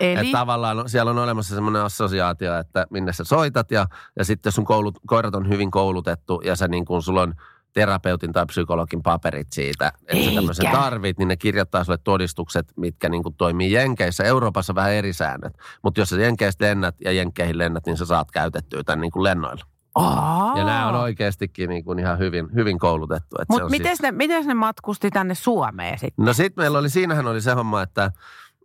Eli, 0.01 0.21
Että 0.21 0.39
tavallaan 0.39 0.89
siellä 0.89 1.11
on 1.11 1.19
olemassa 1.19 1.55
semmoinen 1.55 1.83
assosiaatio, 1.83 2.59
että 2.59 2.87
minne 2.91 3.13
sä 3.13 3.25
soitat 3.25 3.71
ja, 3.71 3.87
ja 4.19 4.25
sitten 4.25 4.49
jos 4.49 4.55
sun 4.55 4.65
koulut, 4.65 4.99
koirat 5.07 5.35
on 5.35 5.49
hyvin 5.49 5.71
koulutettu 5.71 6.41
ja 6.45 6.57
sä 6.57 6.69
niin 6.69 6.85
kuin 6.85 7.03
sulla 7.03 7.23
on 7.23 7.35
terapeutin 7.77 8.33
tai 8.33 8.47
psykologin 8.47 9.03
paperit 9.03 9.53
siitä, 9.53 9.93
että 10.07 10.25
sä 10.25 10.35
tämmöisen 10.35 10.67
Eikä. 10.67 10.79
tarvit, 10.79 11.19
niin 11.19 11.29
ne 11.29 11.37
kirjoittaa 11.37 11.85
sulle 11.85 11.99
todistukset, 12.05 12.73
mitkä 12.77 13.09
niin 13.09 13.23
kuin 13.23 13.35
toimii 13.35 13.73
Jenkeissä. 13.73 14.25
Euroopassa 14.25 14.75
vähän 14.75 14.93
eri 14.93 15.13
säännöt, 15.13 15.55
mutta 15.83 16.01
jos 16.01 16.09
sä 16.09 16.21
Jenkeistä 16.21 16.65
lennät 16.65 16.95
ja 17.05 17.13
Jenkkeihin 17.13 17.59
lennät, 17.59 17.87
niin 17.87 17.97
sä 17.97 18.07
saat 18.07 18.31
käytettyä 18.31 18.83
tämän 18.85 19.01
niin 19.01 19.11
kuin 19.11 19.23
lennoilla. 19.23 19.65
Aa. 19.95 20.59
Ja 20.59 20.65
nämä 20.65 20.89
on 20.89 20.95
oikeastikin 20.95 21.69
niin 21.69 21.85
kuin 21.85 21.99
ihan 21.99 22.19
hyvin, 22.19 22.49
hyvin 22.55 22.79
koulutettu. 22.79 23.37
Mutta 23.49 23.69
miten, 23.69 23.87
siis- 23.87 24.03
ne, 24.03 24.13
miten 24.13 24.47
ne 24.47 24.55
matkusti 24.55 25.11
tänne 25.11 25.35
Suomeen 25.35 25.99
sitten? 25.99 26.25
No 26.25 26.33
sitten 26.33 26.63
meillä 26.63 26.79
oli, 26.79 26.91
siinähän 26.91 27.27
oli 27.27 27.41
se 27.41 27.53
homma, 27.53 27.83
että 27.83 28.11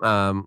ähm, 0.06 0.40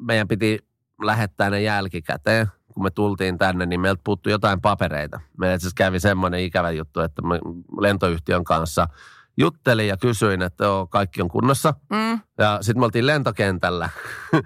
meidän 0.00 0.28
piti 0.28 0.58
lähettää 1.02 1.50
ne 1.50 1.62
jälkikäteen. 1.62 2.46
Kun 2.76 2.84
me 2.84 2.90
tultiin 2.90 3.38
tänne, 3.38 3.66
niin 3.66 3.80
meiltä 3.80 4.00
puuttui 4.04 4.32
jotain 4.32 4.60
papereita. 4.60 5.20
Meillä 5.38 5.54
itse 5.54 5.66
asiassa 5.66 5.84
kävi 5.84 6.00
semmoinen 6.00 6.40
ikävä 6.40 6.70
juttu, 6.70 7.00
että 7.00 7.22
me 7.22 7.38
lentoyhtiön 7.80 8.44
kanssa 8.44 8.88
juttelin 9.36 9.88
ja 9.88 9.96
kysyin, 9.96 10.42
että 10.42 10.64
joo, 10.64 10.86
kaikki 10.86 11.22
on 11.22 11.28
kunnossa. 11.28 11.74
Mm. 11.90 12.20
Ja 12.38 12.58
sitten 12.60 12.80
me 12.80 12.84
oltiin 12.84 13.06
lentokentällä 13.06 13.88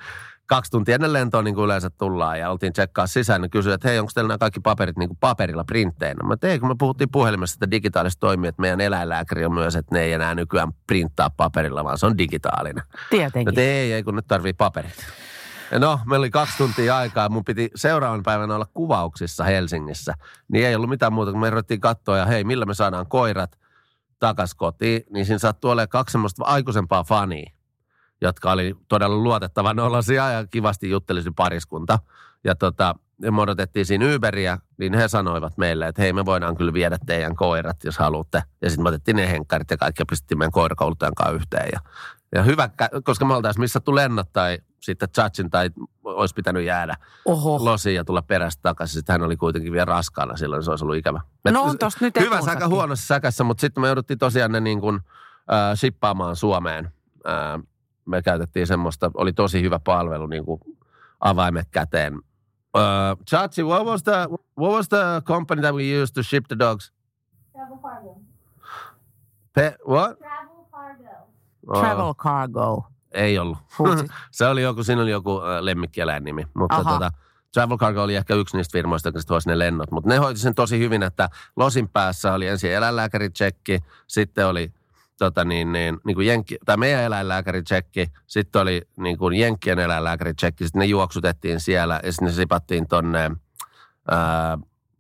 kaksi 0.46 0.70
tuntia 0.70 0.94
ennen 0.94 1.12
lentoa 1.12 1.42
niin 1.42 1.54
kuin 1.54 1.64
yleensä 1.64 1.90
tullaan 1.90 2.38
ja 2.38 2.50
oltiin 2.50 2.72
tsekkaa 2.72 3.06
sisään, 3.06 3.40
niin 3.40 3.50
kysyi, 3.50 3.72
että 3.72 3.88
hei, 3.88 3.99
onko 3.99 4.12
teillä 4.14 4.28
nämä 4.28 4.38
kaikki 4.38 4.60
paperit 4.60 4.96
niin 4.96 5.08
kuin 5.08 5.18
paperilla 5.20 5.64
printteinä? 5.64 6.28
Mä 6.28 6.37
tein, 6.37 6.60
kun 6.60 6.68
me 6.68 6.75
puhuttiin 6.78 7.10
puhelimessa, 7.10 7.54
että 7.54 7.70
digitaalista 7.70 8.20
toimii, 8.20 8.49
että 8.49 8.60
meidän 8.60 8.80
eläinlääkäri 8.80 9.44
on 9.44 9.54
myös, 9.54 9.76
että 9.76 9.94
ne 9.94 10.02
ei 10.02 10.12
enää 10.12 10.34
nykyään 10.34 10.72
printtaa 10.87 11.30
paperilla, 11.37 11.84
vaan 11.84 11.99
se 11.99 12.06
on 12.06 12.18
digitaalinen. 12.18 12.84
Tietenkin. 13.10 13.49
Että 13.49 13.60
ei, 13.60 13.92
ei, 13.92 14.02
kun 14.02 14.16
nyt 14.16 14.26
tarvii 14.28 14.52
paperit. 14.52 14.94
No, 15.78 16.00
meillä 16.06 16.22
oli 16.22 16.30
kaksi 16.30 16.58
tuntia 16.58 16.96
aikaa. 16.96 17.28
Mun 17.28 17.44
piti 17.44 17.70
seuraavan 17.74 18.22
päivänä 18.22 18.54
olla 18.54 18.66
kuvauksissa 18.74 19.44
Helsingissä. 19.44 20.14
Niin 20.52 20.66
ei 20.66 20.74
ollut 20.74 20.90
mitään 20.90 21.12
muuta, 21.12 21.30
kun 21.30 21.40
me 21.40 21.50
ruvettiin 21.50 21.80
katsoa 21.80 22.18
ja 22.18 22.26
hei, 22.26 22.44
millä 22.44 22.66
me 22.66 22.74
saadaan 22.74 23.06
koirat 23.06 23.58
takas 24.18 24.54
kotiin. 24.54 25.02
Niin 25.10 25.26
siinä 25.26 25.38
sattui 25.38 25.72
olemaan 25.72 25.88
kaksi 25.88 26.12
semmoista 26.12 26.44
aikuisempaa 26.44 27.04
fania, 27.04 27.50
jotka 28.20 28.52
oli 28.52 28.74
todella 28.88 29.16
luotettavan 29.16 29.78
olosia 29.78 30.30
ja 30.30 30.46
kivasti 30.46 30.90
juttelisi 30.90 31.30
pariskunta. 31.36 31.98
Ja 32.44 32.54
tota, 32.54 32.94
me 33.30 33.40
odotettiin 33.40 33.86
siinä 33.86 34.14
Uberia, 34.14 34.58
niin 34.78 34.94
he 34.94 35.08
sanoivat 35.08 35.58
meille, 35.58 35.88
että 35.88 36.02
hei, 36.02 36.12
me 36.12 36.24
voidaan 36.24 36.56
kyllä 36.56 36.72
viedä 36.72 36.98
teidän 37.06 37.36
koirat, 37.36 37.84
jos 37.84 37.98
haluatte. 37.98 38.42
Ja 38.62 38.70
sitten 38.70 38.82
me 38.82 38.88
otettiin 38.88 39.16
ne 39.16 39.30
henkkarit 39.30 39.70
ja 39.70 39.76
kaikki 39.76 40.02
ja 40.02 40.06
pistettiin 40.06 40.38
meidän 40.38 40.52
koirakouluttajan 40.52 41.14
kanssa 41.14 41.34
yhteen. 41.34 41.68
Ja, 41.72 41.80
ja 42.34 42.42
hyvä, 42.42 42.70
koska 43.04 43.25
me 43.25 43.34
oltaisiin 43.34 43.60
missä 43.60 43.80
lennot 43.92 44.32
tai 44.32 44.58
sitten 44.80 45.08
Chatsin 45.08 45.50
tai 45.50 45.70
olisi 46.04 46.34
pitänyt 46.34 46.64
jäädä 46.64 46.96
Oho. 47.25 47.64
losiin 47.64 47.96
ja 47.96 48.04
tulla 48.04 48.22
perästä 48.22 48.62
takaisin. 48.62 48.94
Sitten 48.94 49.12
hän 49.14 49.22
oli 49.22 49.37
kuitenkin 49.37 49.72
vielä 49.72 49.84
raskaana 49.84 50.37
silloin, 50.37 50.62
se 50.62 50.70
olisi 50.70 50.84
ollut 50.84 50.96
ikävä. 50.96 51.20
No 51.50 51.62
on 51.62 51.78
tossa 51.78 51.99
nyt 52.00 52.20
Hyvä 52.20 52.40
säkä 52.40 52.68
huonossa 52.68 53.06
säkässä, 53.06 53.44
mutta 53.44 53.60
sitten 53.60 53.80
me 53.80 53.87
jouduttiin 53.87 54.18
tosiaan 54.18 54.52
ne 54.52 54.60
niin 54.60 54.80
kuin, 54.80 55.00
äh, 55.52 55.76
shippaamaan 55.76 56.37
Suomeen. 56.37 56.92
Äh, 57.28 57.62
me 58.06 58.22
käytettiin 58.22 58.66
semmoista, 58.66 59.10
oli 59.14 59.32
tosi 59.32 59.62
hyvä 59.62 59.80
palvelu, 59.84 60.26
niin 60.26 60.44
kuin 60.44 60.60
avaimet 61.20 61.68
käteen. 61.70 62.14
Uh, 62.75 63.25
Chachi, 63.26 63.62
what 63.62 63.87
was, 63.87 64.02
the, 64.02 64.28
what 64.58 64.72
was 64.72 64.88
the 64.88 65.22
company 65.25 65.62
that 65.62 65.75
we 65.75 66.02
used 66.02 66.14
to 66.14 66.22
ship 66.22 66.44
the 66.49 66.58
dogs? 66.58 66.92
Travel 67.52 67.78
cargo. 67.78 68.20
Pe, 69.52 69.76
what? 69.88 70.18
Travel 70.18 70.50
Travel 71.78 72.14
cargo. 72.14 72.84
ei 73.12 73.38
ollut. 73.38 73.58
Se 74.30 74.46
oli 74.46 74.62
joku, 74.62 74.84
siinä 74.84 75.02
oli 75.02 75.10
joku 75.10 75.36
äh, 75.36 75.60
lemmikkieläin 75.60 76.24
nimi. 76.24 76.46
Mutta 76.54 76.76
Aha. 76.76 76.92
tota, 76.92 77.10
Travel 77.54 77.76
Cargo 77.76 78.02
oli 78.02 78.16
ehkä 78.16 78.34
yksi 78.34 78.56
niistä 78.56 78.72
firmoista, 78.72 79.08
jotka 79.08 79.20
sitten 79.20 79.34
hoisi 79.34 79.48
ne 79.48 79.58
lennot. 79.58 79.90
Mutta 79.90 80.08
ne 80.08 80.16
hoiti 80.16 80.40
sen 80.40 80.54
tosi 80.54 80.78
hyvin, 80.78 81.02
että 81.02 81.28
losin 81.56 81.88
päässä 81.88 82.34
oli 82.34 82.46
ensin 82.46 82.72
eläinlääkäritsekki, 82.72 83.80
sitten 84.06 84.46
oli 84.46 84.72
tota 85.18 85.44
niin, 85.44 85.72
niin, 85.72 86.00
niin 86.04 86.14
kuin 86.14 86.26
jenkki, 86.26 86.58
tai 86.64 86.76
meidän 86.76 87.02
eläinlääkäritsekki, 87.02 88.12
sitten 88.26 88.62
oli 88.62 88.82
niin 88.96 89.18
kuin 89.18 89.34
Jenkkien 89.34 89.78
eläinlääkäritsekki, 89.78 90.64
sitten 90.64 90.80
ne 90.80 90.86
juoksutettiin 90.86 91.60
siellä 91.60 92.00
ja 92.02 92.12
sitten 92.12 92.26
ne 92.26 92.32
sipattiin 92.34 92.88
tonne 92.88 93.30
ää, 94.10 94.58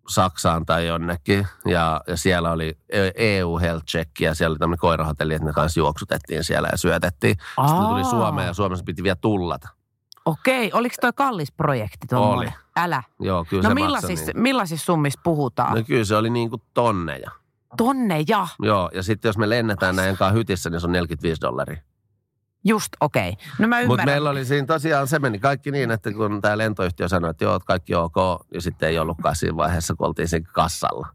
Saksaan 0.08 0.66
tai 0.66 0.86
jonnekin. 0.86 1.46
Ja, 1.64 2.00
ja 2.06 2.16
siellä 2.16 2.52
oli 2.52 2.78
EU 3.14 3.58
Health 3.58 3.84
Check 3.84 4.20
ja 4.20 4.34
siellä 4.34 4.52
oli 4.52 4.58
tämmöinen 4.58 4.80
koirahotelli, 4.80 5.34
että 5.34 5.46
ne 5.46 5.52
kanssa 5.52 5.80
juoksutettiin 5.80 6.44
siellä 6.44 6.68
ja 6.72 6.78
syötettiin. 6.78 7.36
Sitten 7.38 7.80
ne 7.80 7.88
tuli 7.88 8.00
Aa. 8.00 8.10
Suomeen 8.10 8.46
ja 8.46 8.54
Suomessa 8.54 8.84
piti 8.84 9.02
vielä 9.02 9.16
tullata. 9.20 9.68
Okei, 10.24 10.70
oliko 10.74 10.94
toi 11.00 11.12
kallis 11.14 11.52
projekti 11.52 12.06
tuommoinen? 12.08 12.52
Oli. 12.52 12.58
Älä. 12.76 13.02
Joo, 13.20 13.44
kyllä 13.44 13.62
No 13.62 13.68
se 13.68 13.74
millaisissa, 13.74 14.26
niin. 14.26 14.42
millaisissa 14.42 14.84
summissa 14.84 15.20
puhutaan? 15.24 15.74
No 15.76 15.82
kyllä 15.86 16.04
se 16.04 16.16
oli 16.16 16.30
niin 16.30 16.50
kuin 16.50 16.62
tonneja. 16.74 17.30
Tonne 17.76 18.24
ja. 18.28 18.46
Joo, 18.62 18.90
ja 18.94 19.02
sitten 19.02 19.28
jos 19.28 19.38
me 19.38 19.48
lennetään 19.48 19.96
näin 19.96 20.16
kanssa 20.16 20.34
hytissä, 20.34 20.70
niin 20.70 20.80
se 20.80 20.86
on 20.86 20.92
45 20.92 21.40
dollaria. 21.40 21.82
Just, 22.64 22.88
okei. 23.00 23.36
No 23.58 23.68
mä 23.68 23.76
Mutta 23.76 23.82
ymmärrän. 23.82 24.06
meillä 24.06 24.30
oli 24.30 24.44
siinä 24.44 24.66
tosiaan, 24.66 25.08
se 25.08 25.18
meni 25.18 25.38
kaikki 25.38 25.70
niin, 25.70 25.90
että 25.90 26.12
kun 26.12 26.40
tämä 26.40 26.58
lentoyhtiö 26.58 27.08
sanoi, 27.08 27.30
että 27.30 27.44
joo, 27.44 27.60
kaikki 27.64 27.94
ok, 27.94 28.14
ja 28.54 28.60
sitten 28.60 28.88
ei 28.88 28.98
ollutkaan 28.98 29.36
siinä 29.36 29.56
vaiheessa, 29.56 29.94
kun 29.94 30.06
oltiin 30.06 30.28
siinä 30.28 30.48
kassalla. 30.52 31.08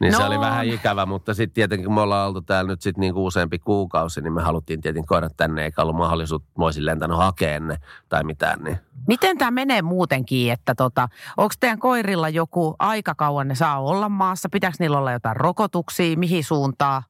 Niin 0.00 0.12
no. 0.12 0.18
se 0.18 0.24
oli 0.24 0.40
vähän 0.40 0.66
ikävä, 0.66 1.06
mutta 1.06 1.34
sitten 1.34 1.54
tietenkin 1.54 1.92
me 1.92 2.00
ollaan 2.00 2.28
oltu 2.28 2.40
täällä 2.40 2.70
nyt 2.70 2.82
sitten 2.82 3.00
niinku 3.00 3.26
useampi 3.26 3.58
kuukausi, 3.58 4.20
niin 4.20 4.32
me 4.32 4.42
haluttiin 4.42 4.80
tietenkin 4.80 5.08
koirat 5.08 5.36
tänne, 5.36 5.64
eikä 5.64 5.82
ollut 5.82 5.96
mahdollisuutta, 5.96 6.48
että 6.48 6.60
mä 6.60 6.64
olisin 6.64 6.86
lentänyt 6.86 7.16
hakemaan 7.16 7.68
ne 7.68 7.78
tai 8.08 8.24
mitään. 8.24 8.64
Niin. 8.64 8.78
Miten 9.06 9.38
tämä 9.38 9.50
menee 9.50 9.82
muutenkin, 9.82 10.52
että 10.52 10.74
tota, 10.74 11.08
onko 11.36 11.54
teidän 11.60 11.78
koirilla 11.78 12.28
joku 12.28 12.76
aika 12.78 13.14
kauan 13.14 13.48
ne 13.48 13.54
saa 13.54 13.80
olla 13.80 14.08
maassa? 14.08 14.48
Pitääkö 14.48 14.76
niillä 14.80 14.98
olla 14.98 15.12
jotain 15.12 15.36
rokotuksia? 15.36 16.16
Mihin 16.16 16.44
suuntaan? 16.44 17.02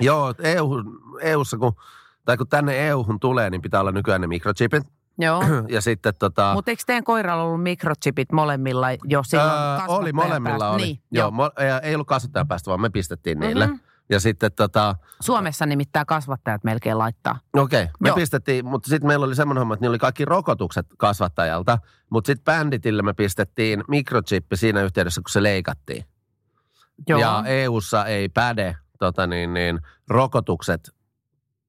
Joo, 0.00 0.34
EU, 0.38 0.70
EUssa 1.20 1.56
kun, 1.56 1.72
tai 2.28 2.36
kun 2.36 2.48
tänne 2.48 2.88
EU-hun 2.88 3.20
tulee, 3.20 3.50
niin 3.50 3.62
pitää 3.62 3.80
olla 3.80 3.92
nykyään 3.92 4.20
ne 4.20 4.26
mikrochipit. 4.26 4.82
Joo. 5.18 5.42
Ja 5.74 5.80
sitten 5.80 6.14
tota... 6.18 6.50
Mutta 6.54 6.70
eikö 6.70 6.82
teidän 6.86 7.04
koiralla 7.04 7.42
ollut 7.42 7.62
mikrochipit 7.62 8.32
molemmilla 8.32 8.86
jo 9.04 9.22
silloin 9.22 9.50
Öö, 9.50 9.86
oli, 9.88 10.12
molemmilla 10.12 10.58
päästä? 10.58 10.70
oli. 10.70 10.82
Niin, 10.82 11.02
joo, 11.10 11.32
joo. 11.38 11.48
mo- 11.48 11.62
ei- 11.62 11.88
ei 11.88 11.94
ollut 11.94 12.06
kasvattajan 12.08 12.48
päästä, 12.48 12.68
vaan 12.68 12.80
me 12.80 12.90
pistettiin 12.90 13.40
niille. 13.40 13.66
Mhm. 13.66 13.74
Mm-hmm. 13.74 13.88
Ja 14.10 14.20
sitten 14.20 14.52
tota, 14.52 14.94
Suomessa 15.20 15.66
nimittäin 15.66 16.06
kasvattajat 16.06 16.64
melkein 16.64 16.98
laittaa. 16.98 17.38
okei, 17.56 17.82
okay, 17.82 17.92
me 18.00 18.08
Joo. 18.08 18.16
pistettiin, 18.16 18.66
mutta 18.66 18.88
sitten 18.88 19.06
meillä 19.06 19.26
oli 19.26 19.34
semmoinen 19.34 19.60
homma, 19.60 19.74
että 19.74 19.84
niillä 19.84 19.92
oli 19.92 19.98
kaikki 19.98 20.24
rokotukset 20.24 20.86
kasvattajalta, 20.98 21.78
mutta 22.10 22.26
sitten 22.26 22.44
Banditille 22.44 23.02
me 23.02 23.12
pistettiin 23.12 23.84
mikrochippi 23.88 24.56
siinä 24.56 24.82
yhteydessä, 24.82 25.20
kun 25.20 25.30
se 25.30 25.42
leikattiin. 25.42 26.04
Joo. 27.08 27.20
Ja 27.20 27.42
EUssa 27.46 28.04
ei 28.04 28.28
päde 28.28 28.76
tota 28.98 29.26
niin, 29.26 29.54
niin, 29.54 29.78
rokotukset 30.08 30.97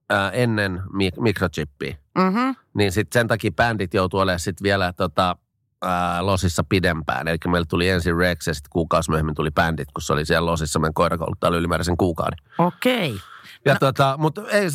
ää, 0.09 0.31
ennen 0.31 0.81
mi- 0.93 1.11
mikrochippiä. 1.19 1.97
Mm-hmm. 2.17 2.55
Niin 2.73 2.91
sitten 2.91 3.19
sen 3.19 3.27
takia 3.27 3.51
bändit 3.51 3.93
joutuu 3.93 4.19
olemaan 4.19 4.39
sitten 4.39 4.63
vielä 4.63 4.93
tota, 4.93 5.35
ää, 5.81 6.25
losissa 6.25 6.63
pidempään. 6.69 7.27
Eli 7.27 7.37
meillä 7.47 7.65
tuli 7.69 7.89
ensin 7.89 8.17
Rex 8.17 8.47
ja 8.47 8.53
sitten 8.53 8.69
kuukausi 8.71 9.09
myöhemmin 9.09 9.35
tuli 9.35 9.51
bändit, 9.51 9.91
kun 9.93 10.01
se 10.01 10.13
oli 10.13 10.25
siellä 10.25 10.51
losissa 10.51 10.79
meidän 10.79 10.93
koirakouluttajalla 10.93 11.57
ylimääräisen 11.57 11.97
kuukauden. 11.97 12.39
Okei. 12.57 13.15
Ja 13.65 13.73
no. 13.73 13.79
tota, 13.79 14.15
mutta 14.17 14.41
ei, 14.51 14.67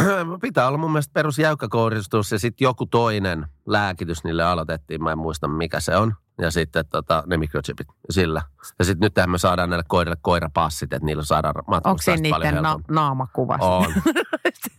pitää 0.40 0.68
olla 0.68 0.78
mun 0.78 0.92
mielestä 0.92 1.12
perusjäykkäkouristus 1.12 2.32
ja 2.32 2.38
sitten 2.38 2.64
joku 2.64 2.86
toinen 2.86 3.46
lääkitys 3.68 4.24
niille 4.24 4.44
aloitettiin. 4.44 5.02
Mä 5.02 5.12
en 5.12 5.18
muista 5.18 5.48
mikä 5.48 5.80
se 5.80 5.96
on. 5.96 6.14
Ja 6.40 6.50
sitten 6.50 6.84
tota, 6.90 7.22
ne 7.26 7.36
mikrochipit 7.36 7.86
sillä. 8.10 8.42
Ja 8.78 8.84
sitten 8.84 9.06
nyt 9.16 9.30
me 9.30 9.38
saadaan 9.38 9.70
näille 9.70 9.84
koirille 9.88 10.16
koirapassit, 10.22 10.92
että 10.92 11.06
niillä 11.06 11.24
saadaan 11.24 11.54
matkustaa 11.66 12.14
Onko 12.14 12.28
paljon 12.30 12.40
niiden 12.48 12.62
na- 12.62 12.68
helpommin. 12.68 12.94
naamakuvassa? 12.94 13.66
On. 13.66 13.86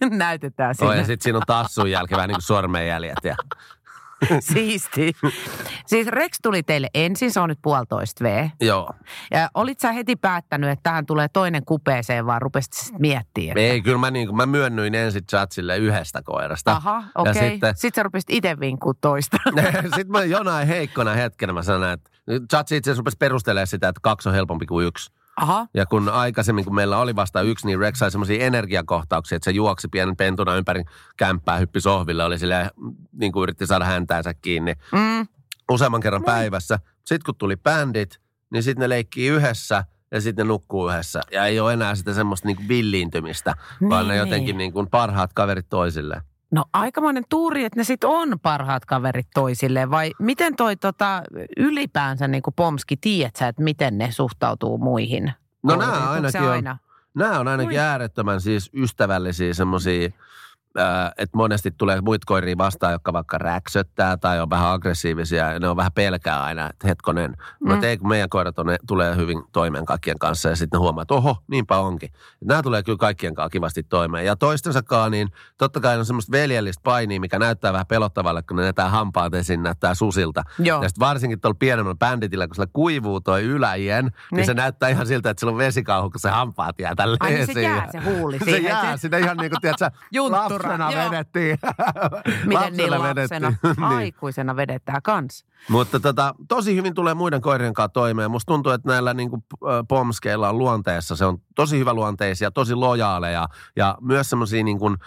Näytetään 0.10 0.75
sinne. 0.75 0.96
Ja 0.98 1.05
sitten 1.05 1.24
siinä 1.24 1.38
on 1.38 1.43
tassun 1.48 1.91
jälkeen 1.91 2.17
vähän 2.17 2.27
niin 2.27 2.36
kuin 2.36 2.41
sormenjäljet. 2.41 3.17
Ja, 3.24 3.36
Siisti. 4.53 5.13
Siis 5.85 6.07
Rex 6.07 6.31
tuli 6.43 6.63
teille 6.63 6.88
ensin, 6.93 7.31
se 7.31 7.39
on 7.39 7.49
nyt 7.49 7.59
puolitoista 7.61 8.23
V. 8.23 8.49
joo. 8.61 8.93
Ja 9.31 9.49
olit 9.53 9.79
sä 9.79 9.91
heti 9.91 10.15
päättänyt, 10.15 10.69
että 10.69 10.83
tähän 10.83 11.05
tulee 11.05 11.27
toinen 11.27 11.65
kupeeseen, 11.65 12.25
vaan 12.25 12.41
rupesit 12.41 12.73
sitten 12.73 13.01
miettimään? 13.01 13.49
Että... 13.49 13.73
Ei, 13.73 13.81
kyllä 13.81 13.97
mä, 13.97 14.11
niin 14.11 14.35
mä 14.35 14.45
myönnyin 14.45 14.95
ensin 14.95 15.25
chatsille 15.25 15.77
yhdestä 15.77 16.21
koirasta. 16.25 16.71
Aha, 16.71 16.97
okei. 16.97 17.13
Ja 17.15 17.31
Okay. 17.31 17.49
sitten, 17.49 17.75
Sitten 17.75 17.99
sä 17.99 18.03
rupesit 18.03 18.29
itse 18.29 18.59
vinkkuu 18.59 18.93
toista. 18.93 19.38
sitten 19.95 20.11
mä 20.11 20.23
jonain 20.23 20.67
heikkona 20.67 21.13
hetkenä 21.13 21.53
mä 21.53 21.63
sanoin, 21.63 21.91
että 21.91 22.09
chatsi 22.49 22.77
itse 22.77 22.89
asiassa 22.89 22.99
rupesi 22.99 23.17
perustelemaan 23.17 23.67
sitä, 23.67 23.88
että 23.88 23.99
kaksi 24.03 24.29
on 24.29 24.35
helpompi 24.35 24.65
kuin 24.65 24.88
yksi. 24.88 25.18
Aha, 25.41 25.67
Ja 25.74 25.86
kun 25.86 26.10
aikaisemmin, 26.10 26.65
kun 26.65 26.75
meillä 26.75 26.98
oli 26.98 27.15
vasta 27.15 27.41
yksi, 27.41 27.65
niin 27.65 27.79
Rex 27.79 27.98
sai 27.98 28.12
semmoisia 28.12 28.46
energiakohtauksia, 28.46 29.36
että 29.36 29.46
se 29.46 29.51
juoksi 29.51 29.88
pienen 29.88 30.15
pentuna 30.15 30.55
ympäri 30.55 30.84
kämppää, 31.17 31.58
hyppi 31.58 31.81
sohville, 31.81 32.24
oli 32.24 32.39
silleen, 32.39 32.72
niin 33.12 33.31
kuin 33.31 33.43
yritti 33.43 33.67
saada 33.67 33.86
häntäänsä 33.86 34.34
kiinni 34.34 34.74
mm, 34.91 35.27
useamman 35.72 36.01
kerran 36.01 36.24
päivässä. 36.24 36.79
Sitten 36.98 37.25
kun 37.25 37.36
tuli 37.36 37.58
bändit, 37.58 38.19
niin 38.51 38.63
sitten 38.63 38.81
ne 38.81 38.89
leikkii 38.89 39.27
yhdessä 39.27 39.84
ja 40.12 40.22
sitten 40.22 40.46
ne 40.46 40.48
nukkuu 40.48 40.89
yhdessä. 40.89 41.22
Ja 41.31 41.46
ei 41.46 41.60
ole 41.60 41.74
enää 41.74 41.96
sitä 41.96 42.13
semmoista 42.13 42.48
niin 42.48 42.55
kuin 42.58 42.67
villiintymistä, 42.67 43.55
vaan 43.89 44.08
ne 44.08 44.13
Niin, 44.13 44.19
jotenkin 44.19 44.46
niin. 44.46 44.58
niin 44.58 44.74
kuin 44.74 44.89
parhaat 44.89 45.34
kaverit 45.34 45.69
toisilleen. 45.69 46.22
No 46.51 46.65
aikamoinen 46.74 47.24
tuuri, 47.29 47.65
että 47.65 47.79
ne 47.79 47.84
sitten 47.84 48.10
on 48.10 48.39
parhaat 48.39 48.86
kaverit 48.86 49.27
toisilleen. 49.34 49.91
Vai 49.91 50.12
miten 50.20 50.56
toi 50.56 50.75
tota, 50.75 51.24
ylipäänsä 51.58 52.27
niin 52.27 52.44
kuin 52.44 52.53
Pomski, 52.53 52.98
tiedät 52.98 53.36
sä, 53.36 53.48
että 53.48 53.63
miten 53.63 53.98
ne 53.98 54.12
suhtautuu 54.12 54.77
muihin? 54.77 55.34
No 55.63 55.75
nämä 55.75 56.12
ainakin 56.12 56.41
on, 56.41 56.50
aina? 56.50 56.77
nämä 57.13 57.39
on 57.39 57.48
ainakin 57.48 57.79
Oi. 57.79 57.86
äärettömän 57.86 58.41
siis 58.41 58.70
ystävällisiä 58.74 59.53
semmoisia, 59.53 60.10
että 61.17 61.38
monesti 61.38 61.71
tulee 61.71 62.01
muita 62.01 62.25
koiria 62.25 62.57
vastaan, 62.57 62.93
jotka 62.93 63.13
vaikka 63.13 63.38
räksöttää 63.38 64.17
tai 64.17 64.39
on 64.41 64.50
vähän 64.50 64.71
aggressiivisia 64.71 65.51
ja 65.51 65.59
ne 65.59 65.67
on 65.69 65.77
vähän 65.77 65.91
pelkää 65.91 66.43
aina, 66.43 66.69
että 66.69 66.88
hetkonen. 66.88 67.31
No 67.59 67.75
Mm. 67.75 67.79
mm. 67.79 67.83
ei, 67.83 67.98
kun 67.98 68.07
meidän 68.09 68.29
koirat 68.29 68.59
on, 68.59 68.65
ne 68.65 68.77
tulee 68.88 69.15
hyvin 69.15 69.43
toimeen 69.51 69.86
kaikkien 69.86 70.19
kanssa 70.19 70.50
ja 70.50 70.55
sitten 70.55 70.77
ne 70.77 70.81
huomaa, 70.81 71.01
että 71.01 71.13
oho, 71.13 71.38
niinpä 71.48 71.77
onkin. 71.77 72.09
Et 72.13 72.48
nämä 72.48 72.62
tulee 72.63 72.83
kyllä 72.83 72.98
kaikkien 72.98 73.36
kanssa 73.36 73.50
kivasti 73.50 73.83
toimeen. 73.83 74.25
Ja 74.25 74.36
toistensa 74.36 74.81
kanssa, 74.83 75.09
niin 75.09 75.27
totta 75.57 75.79
kai 75.79 75.98
on 75.98 76.05
semmoista 76.05 76.31
veljellistä 76.31 76.81
painia, 76.83 77.19
mikä 77.19 77.39
näyttää 77.39 77.74
vähän 77.74 77.86
pelottavalle, 77.88 78.41
kun 78.43 78.57
ne 78.57 78.63
näyttää 78.63 78.89
hampaat 78.89 79.33
esiin, 79.33 79.63
näyttää 79.63 79.93
susilta. 79.93 80.43
Joo. 80.59 80.83
Ja 80.83 80.89
sitten 80.89 81.07
varsinkin 81.07 81.41
tuolla 81.41 81.55
pienemmällä 81.59 81.98
bänditillä, 81.98 82.48
kun 82.48 82.55
sillä 82.55 82.67
kuivuu 82.74 83.21
toi 83.21 83.43
yläjien, 83.43 84.05
niin, 84.05 84.13
Niin. 84.31 84.45
se 84.45 84.53
näyttää 84.53 84.89
ihan 84.89 85.07
siltä, 85.07 85.29
että 85.29 85.39
sillä 85.39 85.51
on 85.51 85.57
vesikauhu, 85.57 86.09
kun 86.09 86.19
se 86.19 86.29
hampaat 86.29 86.79
jää 86.79 86.95
tälle 86.95 87.17
Ai 87.19 87.33
niin 87.33 87.53
se 87.53 87.62
jää 87.62 87.88
se 87.91 88.00
huuli 88.00 88.39
Se 88.45 88.57
jää 88.57 88.98
sinne 88.98 89.19
ihan 89.19 89.38
niin 89.38 89.51
kuin, 89.51 89.62
tiedätkö. 89.62 89.91
Lapsena 90.69 90.91
Joo. 90.91 91.11
vedettiin. 91.11 91.59
Miten 92.45 92.73
niin 92.77 92.91
lapsena? 92.91 93.49
niin. 93.63 93.83
Aikuisena 93.83 94.55
vedetään 94.55 95.01
kans. 95.01 95.45
Mutta 95.69 95.99
tota, 95.99 96.35
tosi 96.47 96.75
hyvin 96.75 96.93
tulee 96.93 97.13
muiden 97.13 97.41
koirien 97.41 97.73
kanssa 97.73 97.93
toimeen. 97.93 98.31
Musta 98.31 98.53
tuntuu, 98.53 98.71
että 98.71 98.89
näillä 98.89 99.13
niin 99.13 99.29
kuin, 99.29 99.43
pomskeilla 99.88 100.49
on 100.49 100.57
luonteessa. 100.57 101.15
Se 101.15 101.25
on 101.25 101.38
tosi 101.55 101.79
hyvä 101.79 101.93
luonteisia, 101.93 102.51
tosi 102.51 102.75
lojaaleja 102.75 103.47
ja 103.75 103.97
myös 104.01 104.29
semmoisia 104.29 104.63
niin 104.63 104.79
kuin, 104.79 104.97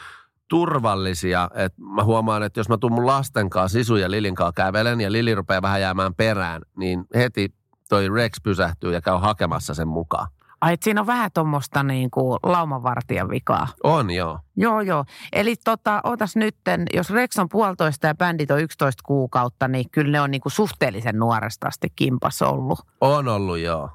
turvallisia. 0.49 1.51
Et 1.55 1.79
mä 1.79 2.05
huomaan, 2.05 2.43
että 2.43 2.61
jos 2.61 2.69
mä 2.69 2.79
tuun 2.79 2.93
mun 2.93 3.07
lasten 3.07 3.51
kanssa, 3.51 3.79
Sisu 3.79 3.97
ja 3.97 4.11
Lilin 4.11 4.35
kanssa 4.35 4.53
kävelen 4.53 5.01
ja 5.01 5.13
Lili 5.13 5.35
rupeaa 5.35 5.63
vähän 5.63 5.81
jäämään 5.81 6.15
perään, 6.15 6.63
niin 6.77 7.05
heti 7.15 7.55
toi 7.89 8.09
Rex 8.09 8.33
pysähtyy 8.43 8.93
ja 8.93 9.01
käy 9.01 9.19
hakemassa 9.19 9.75
sen 9.75 9.89
mukaan. 9.89 10.29
Ai, 10.63 10.73
et 10.73 10.83
siinä 10.83 11.01
on 11.01 11.07
vähän 11.07 11.31
tuommoista 11.35 11.83
niin 11.83 12.11
kuin 12.11 12.39
laumanvartijan 12.43 13.31
vikaa. 13.31 13.69
On 13.83 14.11
joo. 14.11 14.39
Joo, 14.57 14.81
joo. 14.81 15.05
Eli 15.33 15.55
tota, 15.65 16.01
otas 16.05 16.37
nytten, 16.37 16.87
jos 16.95 17.11
Rex 17.11 17.39
on 17.39 17.49
puolitoista 17.49 18.07
ja 18.07 18.15
bändit 18.15 18.51
on 18.51 18.61
11 18.61 19.03
kuukautta, 19.07 19.69
niin 19.69 19.91
kyllä 19.91 20.13
ne 20.13 20.21
on 20.21 20.31
niin 20.31 20.41
kuin 20.41 20.53
suhteellisen 20.53 21.19
nuoresta 21.19 21.69
asti 21.69 21.89
kimpas 21.97 22.43
ollut. 22.43 22.79
On 23.01 23.29
ollut 23.29 23.59
joo. 23.59 23.91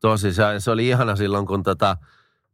Tosi 0.00 0.32
se, 0.32 0.42
se 0.58 0.70
oli 0.70 0.88
ihana 0.88 1.16
silloin, 1.16 1.46
kun 1.46 1.62
tota, 1.62 1.96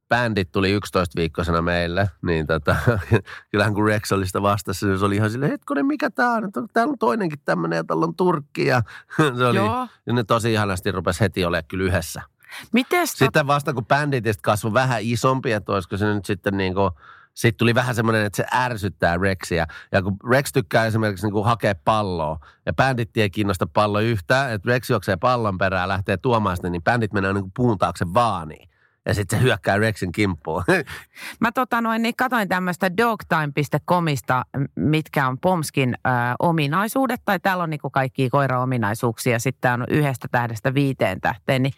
bändit 0.09 0.53
tuli 0.53 0.79
11-viikkoisena 0.79 1.63
meille, 1.63 2.11
niin 2.23 2.47
tota, 2.47 2.77
kyllähän 3.51 3.75
kun 3.75 3.87
Rex 3.87 4.13
oli 4.13 4.27
sitä 4.27 4.43
vastassa, 4.43 4.87
niin 4.87 4.99
se 4.99 5.05
oli 5.05 5.17
ihan 5.17 5.31
silleen, 5.31 5.53
hetkonen, 5.53 5.87
mikä 5.87 6.11
tää 6.11 6.33
on? 6.33 6.45
Että 6.45 6.61
Täällä 6.73 6.91
on 6.91 6.99
toinenkin 6.99 7.39
tämmöinen 7.45 7.77
ja 7.77 7.85
täällä 7.85 8.05
on 8.05 8.17
Turkki 8.17 8.67
ja 8.67 8.83
se 9.39 9.47
oli, 9.47 9.59
Joo. 9.59 9.89
ja 10.07 10.13
ne 10.13 10.25
tosi 10.25 10.53
ihanasti 10.53 10.93
rupesi 10.93 11.21
heti 11.21 11.45
olemaan 11.45 11.65
kyllä 11.69 11.85
yhdessä. 11.85 12.23
Mites 12.73 13.11
tot... 13.11 13.19
Sitten 13.19 13.47
vasta 13.47 13.73
kun 13.73 13.87
bänditistä 13.87 14.43
kasvoi 14.43 14.73
vähän 14.73 14.99
isompi, 15.03 15.53
että 15.53 15.73
olisiko 15.73 15.97
se 15.97 16.15
nyt 16.15 16.25
sitten 16.25 16.57
niin 16.57 16.75
kuin, 16.75 16.91
sitten 17.35 17.59
tuli 17.59 17.75
vähän 17.75 17.95
semmoinen, 17.95 18.27
että 18.27 18.37
se 18.37 18.47
ärsyttää 18.55 19.17
Rexia. 19.17 19.67
Ja 19.93 20.03
kun 20.03 20.17
Rex 20.31 20.53
tykkää 20.53 20.87
esimerkiksi 20.87 21.27
niin 21.27 21.33
kuin 21.33 21.45
hakea 21.45 21.75
palloa, 21.85 22.39
ja 22.67 22.73
bändit 22.73 23.17
ei 23.17 23.31
kiinnosta 23.31 23.67
pallo 23.67 24.01
yhtään, 24.01 24.53
että 24.53 24.69
Rex 24.69 24.91
juoksee 24.91 25.17
pallon 25.17 25.59
perään, 25.59 25.89
lähtee 25.89 26.17
tuomaan 26.17 26.57
sitä, 26.57 26.71
niin 26.71 26.83
bändit 26.83 27.13
menee 27.13 27.33
niin 27.33 27.43
kuin 27.43 27.53
puun 27.57 27.79
taakse 27.79 28.07
vaaniin. 28.15 28.74
Ja 29.07 29.15
sitten 29.15 29.39
se 29.39 29.43
hyökkää 29.43 29.79
Rexin 29.79 30.13
kimppuun. 30.13 30.65
Mä 31.41 31.53
tota 31.53 31.81
noin, 31.81 32.03
niin 32.03 32.17
katoin 32.17 32.49
tämmöistä 32.49 32.97
dogtime.comista, 32.97 34.45
mitkä 34.77 35.29
on 35.29 35.39
Pomskin 35.39 35.95
ö, 35.95 36.11
ominaisuudet, 36.39 37.21
tai 37.25 37.41
täällä 37.41 37.63
on 37.65 37.71
niinku 37.71 37.91
kaikkia 37.91 38.29
koira-ominaisuuksia, 38.31 39.39
sitten 39.39 39.61
tää 39.61 39.75
on 39.75 39.85
yhdestä 39.91 40.29
tähdestä 40.31 40.75
viiteen 40.75 41.21
tähteen, 41.21 41.63
niin 41.63 41.73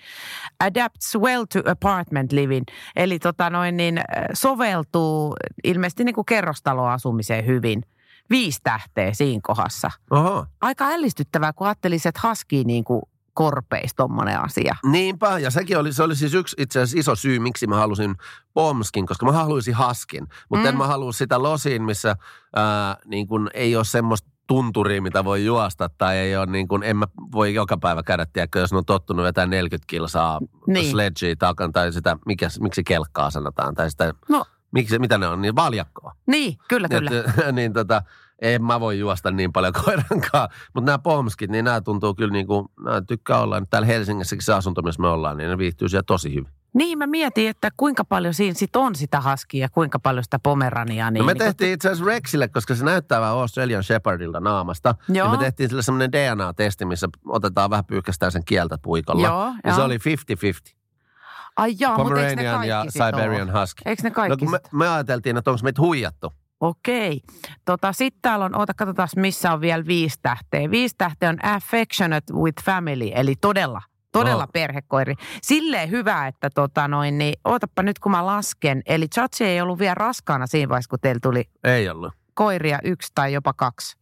adapts 0.60 1.16
well 1.18 1.44
to 1.44 1.70
apartment 1.70 2.32
living, 2.32 2.64
eli 2.96 3.18
tota 3.18 3.50
noin, 3.50 3.76
niin 3.76 4.00
soveltuu 4.32 5.36
ilmeisesti 5.64 6.04
niinku 6.04 6.24
kerrostaloasumiseen 6.24 7.46
hyvin. 7.46 7.82
Viisi 8.30 8.60
tähteä 8.62 9.12
siinä 9.12 9.40
kohdassa. 9.42 9.90
Oho. 10.10 10.46
Aika 10.60 10.84
ällistyttävää, 10.84 11.52
kun 11.52 11.66
ajattelisi, 11.66 12.08
että 12.08 12.20
haskii 12.22 12.64
niinku 12.64 13.08
korpeis 13.36 13.94
tommonen 13.94 14.40
asia. 14.44 14.76
Niinpä, 14.84 15.38
ja 15.38 15.50
sekin 15.50 15.78
oli, 15.78 15.92
se 15.92 16.02
oli 16.02 16.16
siis 16.16 16.34
yksi 16.34 16.56
itse 16.58 16.80
asiassa 16.80 17.00
iso 17.00 17.16
syy, 17.16 17.38
miksi 17.38 17.66
mä 17.66 17.76
halusin 17.76 18.14
Pomskin, 18.54 19.06
koska 19.06 19.26
mä 19.26 19.32
haluaisin 19.32 19.74
Haskin. 19.74 20.26
Mutta 20.48 20.62
mm. 20.62 20.68
en 20.68 20.76
mä 20.76 20.86
halua 20.86 21.12
sitä 21.12 21.42
Losin, 21.42 21.82
missä 21.82 22.16
ää, 22.56 22.96
niin 23.04 23.26
kun 23.26 23.50
ei 23.54 23.76
ole 23.76 23.84
semmoista 23.84 24.30
tunturia, 24.46 25.02
mitä 25.02 25.24
voi 25.24 25.44
juosta, 25.44 25.90
tai 25.98 26.16
ei 26.16 26.36
ole 26.36 26.46
niin 26.46 26.68
kuin, 26.68 26.82
en 26.82 26.96
mä 26.96 27.06
voi 27.32 27.54
joka 27.54 27.76
päivä 27.76 28.02
käydä, 28.02 28.26
tiedätkö, 28.32 28.58
jos 28.58 28.72
ne 28.72 28.78
on 28.78 28.84
tottunut 28.84 29.24
vetää 29.24 29.46
40 29.46 29.84
kilsaa 29.86 30.40
Niin. 30.66 30.90
sledgea 30.90 31.34
takan, 31.38 31.72
tai 31.72 31.92
sitä, 31.92 32.16
mikä, 32.26 32.48
miksi 32.60 32.84
kelkkaa 32.84 33.30
sanotaan, 33.30 33.74
tai 33.74 33.90
sitä, 33.90 34.14
No. 34.28 34.44
miksi, 34.70 34.98
mitä 34.98 35.18
ne 35.18 35.26
on, 35.26 35.42
niin 35.42 35.56
valjakkoa. 35.56 36.12
Niin, 36.26 36.58
kyllä, 36.68 36.88
kyllä. 36.88 37.10
Et, 37.10 37.26
niin 37.54 37.72
tota, 37.72 38.02
en 38.42 38.64
mä 38.64 38.80
voi 38.80 38.98
juosta 38.98 39.30
niin 39.30 39.52
paljon 39.52 39.72
koirankaan. 39.84 40.48
Mutta 40.74 40.86
nämä 40.86 40.98
pomskit, 40.98 41.50
niin 41.50 41.64
nämä 41.64 41.80
tuntuu 41.80 42.14
kyllä 42.14 42.32
niin 42.32 42.46
kuin, 42.46 42.68
nämä 42.84 43.02
tykkää 43.02 43.40
olla. 43.40 43.62
Täällä 43.70 43.86
Helsingissäkin 43.86 44.44
se 44.44 44.52
asunto, 44.52 44.82
missä 44.82 45.02
me 45.02 45.08
ollaan, 45.08 45.36
niin 45.36 45.50
ne 45.50 45.58
viihtyy 45.58 45.88
siellä 45.88 46.04
tosi 46.06 46.34
hyvin. 46.34 46.52
Niin, 46.74 46.98
mä 46.98 47.06
mietin, 47.06 47.48
että 47.48 47.70
kuinka 47.76 48.04
paljon 48.04 48.34
siinä 48.34 48.54
sit 48.54 48.76
on 48.76 48.94
sitä 48.94 49.20
haskia 49.20 49.60
ja 49.60 49.68
kuinka 49.68 49.98
paljon 49.98 50.24
sitä 50.24 50.38
pomerania. 50.38 51.10
Niin, 51.10 51.20
No 51.20 51.26
me 51.26 51.32
niin 51.32 51.38
tehtiin 51.38 51.72
itse 51.72 51.88
asiassa 51.88 52.04
Rexille, 52.04 52.48
koska 52.48 52.74
se 52.74 52.84
näyttää 52.84 53.20
vähän 53.20 53.34
Australian 53.34 53.82
Shepherdilta 53.82 54.40
naamasta. 54.40 54.94
Joo. 55.08 55.26
Ja 55.26 55.32
me 55.32 55.38
tehtiin 55.38 55.68
sille 55.68 55.82
semmoinen 55.82 56.12
DNA-testi, 56.12 56.84
missä 56.84 57.08
otetaan 57.26 57.70
vähän 57.70 57.84
pyyhkästään 57.84 58.32
sen 58.32 58.44
kieltä 58.44 58.78
puikolla. 58.82 59.26
Joo, 59.26 59.52
ja 59.64 59.74
se 59.74 59.80
joo. 59.80 59.86
oli 59.86 59.96
50-50. 59.96 60.76
Ai 61.56 61.74
jaa, 61.80 61.98
mutta 61.98 62.28
eikö 62.28 62.42
ne 62.42 62.50
kaikki 62.50 62.68
ja? 62.68 62.84
Siberian 62.88 63.60
Husky. 63.60 63.82
Eikö 63.86 64.02
ne 64.02 64.08
No 64.08 64.14
kaikki 64.14 64.44
kun 64.44 64.50
me, 64.50 64.60
me 64.72 64.88
ajateltiin, 64.88 65.36
että 65.36 65.50
onko 65.50 65.60
meitä 65.62 65.82
huijattu. 65.82 66.32
Okei. 66.60 67.20
Tota, 67.64 67.92
Sitten 67.92 68.22
täällä 68.22 68.44
on, 68.44 68.58
oota 68.58 68.74
katsotaan 68.74 69.08
missä 69.16 69.52
on 69.52 69.60
vielä 69.60 69.86
viisi 69.86 70.18
tähteä. 70.22 70.70
Viisi 70.70 70.94
tähteä 70.98 71.28
on 71.28 71.44
affectionate 71.44 72.32
with 72.32 72.64
family, 72.64 73.10
eli 73.14 73.34
todella, 73.40 73.82
todella 74.12 74.42
Oho. 74.42 74.52
perhekoiri. 74.52 75.14
Silleen 75.42 75.90
hyvä, 75.90 76.26
että 76.26 76.50
tota 76.50 76.88
noin, 76.88 77.18
niin 77.18 77.34
ootappa 77.44 77.82
nyt 77.82 77.98
kun 77.98 78.12
mä 78.12 78.26
lasken. 78.26 78.82
Eli 78.86 79.08
Chachi 79.08 79.44
ei 79.44 79.60
ollut 79.60 79.78
vielä 79.78 79.94
raskaana 79.94 80.46
siinä 80.46 80.68
vaiheessa, 80.68 80.88
kun 80.90 80.98
teillä 81.02 81.20
tuli 81.22 81.44
Ei 81.64 81.88
ollut. 81.88 82.12
koiria 82.34 82.78
yksi 82.84 83.12
tai 83.14 83.32
jopa 83.32 83.52
kaksi. 83.52 83.96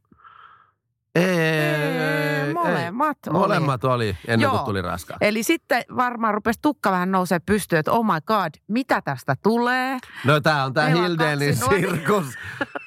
Ei, 1.15 1.25
Ei, 1.25 2.55
molemmat 2.55 3.19
oli. 3.27 3.39
Molemmat 3.39 3.85
oli 3.85 4.17
ennen 4.27 4.41
Joo. 4.41 4.53
kuin 4.53 4.65
tuli 4.65 4.83
raskaan. 4.83 5.19
Eli 5.21 5.43
sitten 5.43 5.83
varmaan 5.97 6.35
rupesi 6.35 6.59
tukka 6.63 6.91
vähän 6.91 7.11
nousee 7.11 7.39
pystyyn, 7.47 7.81
että 7.81 7.93
oh 7.93 8.05
my 8.05 8.21
god, 8.27 8.51
mitä 8.69 9.03
tästä 9.03 9.37
tulee? 9.43 9.99
No 10.25 10.41
tää 10.41 10.65
on 10.65 10.73
on 10.77 11.03
Hildenin 11.03 11.57
sirkus, 11.57 12.27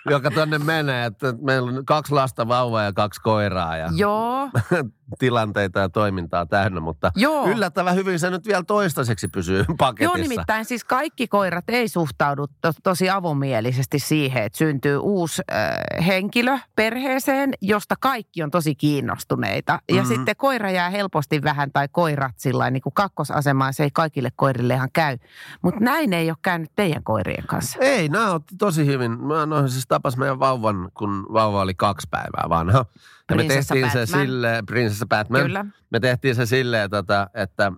joka 0.09 0.31
tonne 0.31 0.57
menee. 0.59 1.05
Että 1.05 1.33
meillä 1.41 1.71
on 1.71 1.85
kaksi 1.85 2.13
lasta, 2.13 2.47
vauvaa 2.47 2.83
ja 2.83 2.93
kaksi 2.93 3.21
koiraa 3.21 3.77
ja 3.77 3.89
Joo, 3.95 4.49
tilanteita 5.19 5.79
ja 5.79 5.89
toimintaa 5.89 6.45
täynnä. 6.45 6.79
Mutta 6.79 7.11
joo. 7.15 7.47
yllättävän 7.47 7.95
hyvin 7.95 8.19
se 8.19 8.29
nyt 8.29 8.47
vielä 8.47 8.63
toistaiseksi 8.63 9.27
pysyy 9.27 9.65
paketissa. 9.77 10.17
Joo, 10.17 10.27
nimittäin 10.29 10.65
siis 10.65 10.83
kaikki 10.83 11.27
koirat 11.27 11.65
ei 11.67 11.87
suhtaudu 11.87 12.47
to, 12.61 12.71
tosi 12.83 13.09
avomielisesti 13.09 13.99
siihen, 13.99 14.43
että 14.43 14.57
syntyy 14.57 14.97
uusi 14.97 15.41
äh, 15.51 16.05
henkilö 16.07 16.57
perheeseen, 16.75 17.53
josta 17.61 17.95
kaikki 17.99 18.43
on 18.43 18.51
tosi 18.51 18.75
kiinnostuneita. 18.75 19.79
Ja 19.91 20.01
Mhm. 20.01 20.07
sitten 20.07 20.35
koira 20.35 20.71
jää 20.71 20.89
helposti 20.89 21.43
vähän, 21.43 21.71
tai 21.71 21.87
koirat 21.91 22.33
sillä 22.37 22.69
niin 22.69 22.81
kuin 22.81 22.93
kakkosasemaan, 22.93 23.73
se 23.73 23.83
ei 23.83 23.89
kaikille 23.93 24.29
koirille 24.35 24.73
ihan 24.73 24.89
käy. 24.93 25.17
Mutta 25.61 25.79
näin 25.79 26.13
ei 26.13 26.29
ole 26.31 26.37
käynyt 26.41 26.71
teidän 26.75 27.03
koirien 27.03 27.47
kanssa. 27.47 27.79
Ei, 27.81 28.09
nämä 28.09 28.31
otti 28.33 28.55
tosi 28.57 28.85
hyvin. 28.85 29.11
Mä 29.23 29.45
no, 29.45 29.67
siis 29.67 29.85
tapas 29.87 30.17
meidän 30.17 30.39
vauvan, 30.39 30.89
kun 30.93 31.25
vauva 31.33 31.61
oli 31.61 31.73
kaksi 31.73 32.07
päivää 32.11 32.45
vanha. 32.49 32.85
Ja 33.29 33.35
me 33.35 33.43
tehtiin 33.43 33.91
se 33.91 33.99
Batman. 33.99 34.25
sille, 34.25 34.63
prinsessa 34.65 35.05
Batman. 35.05 35.41
Kyllä. 35.41 35.65
Me 35.89 35.99
tehtiin 35.99 36.35
se 36.35 36.45
silleen, 36.45 36.89
tota, 36.89 37.29
että, 37.33 37.71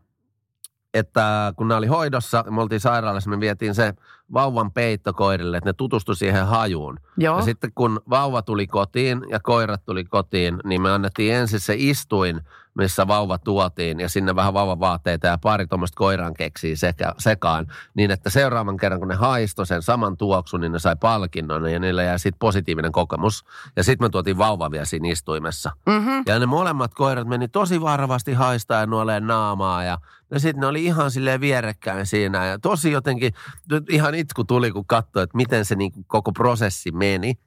että 0.94 1.54
kun 1.56 1.68
nämä 1.68 1.78
oli 1.78 1.88
hoidossa, 1.88 2.46
me 2.50 2.62
oltiin 2.62 2.82
sairaalassa, 2.82 3.30
me 3.30 3.40
vietiin 3.40 3.76
se 3.76 3.94
vauvan 4.34 4.72
peitto 4.72 5.14
koirille, 5.14 5.58
että 5.58 5.70
ne 5.70 5.74
tutustu 5.74 6.16
siihen 6.16 6.48
hajuun. 6.48 7.00
Joo. 7.18 7.38
Ja 7.38 7.42
sitten 7.42 7.72
kun 7.76 8.02
vauva 8.10 8.42
tuli 8.42 8.68
kotiin 8.68 9.22
ja 9.30 9.40
koirat 9.40 9.86
tuli 9.86 10.04
kotiin, 10.04 10.60
niin 10.64 10.82
me 10.82 10.92
annettiin 10.92 11.34
ensin 11.34 11.60
se 11.60 11.76
istuin, 11.78 12.42
missä 12.80 13.08
vauva 13.08 13.38
tuotiin 13.38 14.00
ja 14.00 14.10
sinne 14.10 14.36
vähän 14.36 14.54
vauvan 14.54 14.80
vaatteita 14.80 15.28
ja 15.28 15.38
pari 15.38 15.68
tuommoista 15.68 15.96
koiran 15.96 16.34
keksiä 16.34 16.76
sekä, 16.76 17.14
sekaan. 17.18 17.68
Niin 17.94 18.12
että 18.12 18.30
seuraavan 18.30 18.78
kerran, 18.78 19.00
kun 19.00 19.08
ne 19.08 19.16
haistoi 19.16 19.66
sen 19.66 19.82
saman 19.82 20.18
tuoksun, 20.18 20.62
niin 20.62 20.72
ne 20.72 20.80
sai 20.80 20.96
palkinnon 20.96 21.72
ja 21.72 21.80
niillä 21.80 22.04
jäi 22.04 22.20
sitten 22.20 22.40
positiivinen 22.40 22.92
kokemus. 22.92 23.46
Ja 23.76 23.84
sitten 23.84 24.06
me 24.06 24.10
tuotiin 24.10 24.38
vauva 24.38 24.72
vielä 24.72 24.86
siinä 24.86 25.10
istuimessa. 25.10 25.72
Mm-hmm. 25.86 26.24
Ja 26.26 26.40
ne 26.40 26.46
molemmat 26.46 26.94
koirat 26.94 27.28
meni 27.28 27.48
tosi 27.48 27.82
varovasti 27.82 28.34
haistaa 28.34 28.80
ja 28.80 28.86
nuoleen 28.86 29.28
naamaa 29.28 29.84
ja, 29.84 29.98
ja 30.32 30.40
sitten 30.40 30.62
ne 30.62 30.68
oli 30.68 30.86
ihan 30.86 31.12
silleen 31.12 31.42
vierekkäin 31.42 32.06
siinä 32.06 32.46
ja 32.46 32.60
tosi 32.60 32.92
jotenkin, 32.92 33.34
nyt 33.72 33.90
ihan 33.90 34.16
itku 34.16 34.44
tuli 34.44 34.72
kun 34.72 34.86
katsoi, 34.86 35.24
että 35.24 35.38
miten 35.38 35.66
se 35.66 35.76
niin 35.76 35.92
koko 36.08 36.32
prosessi 36.32 36.92
meni. 36.92 37.38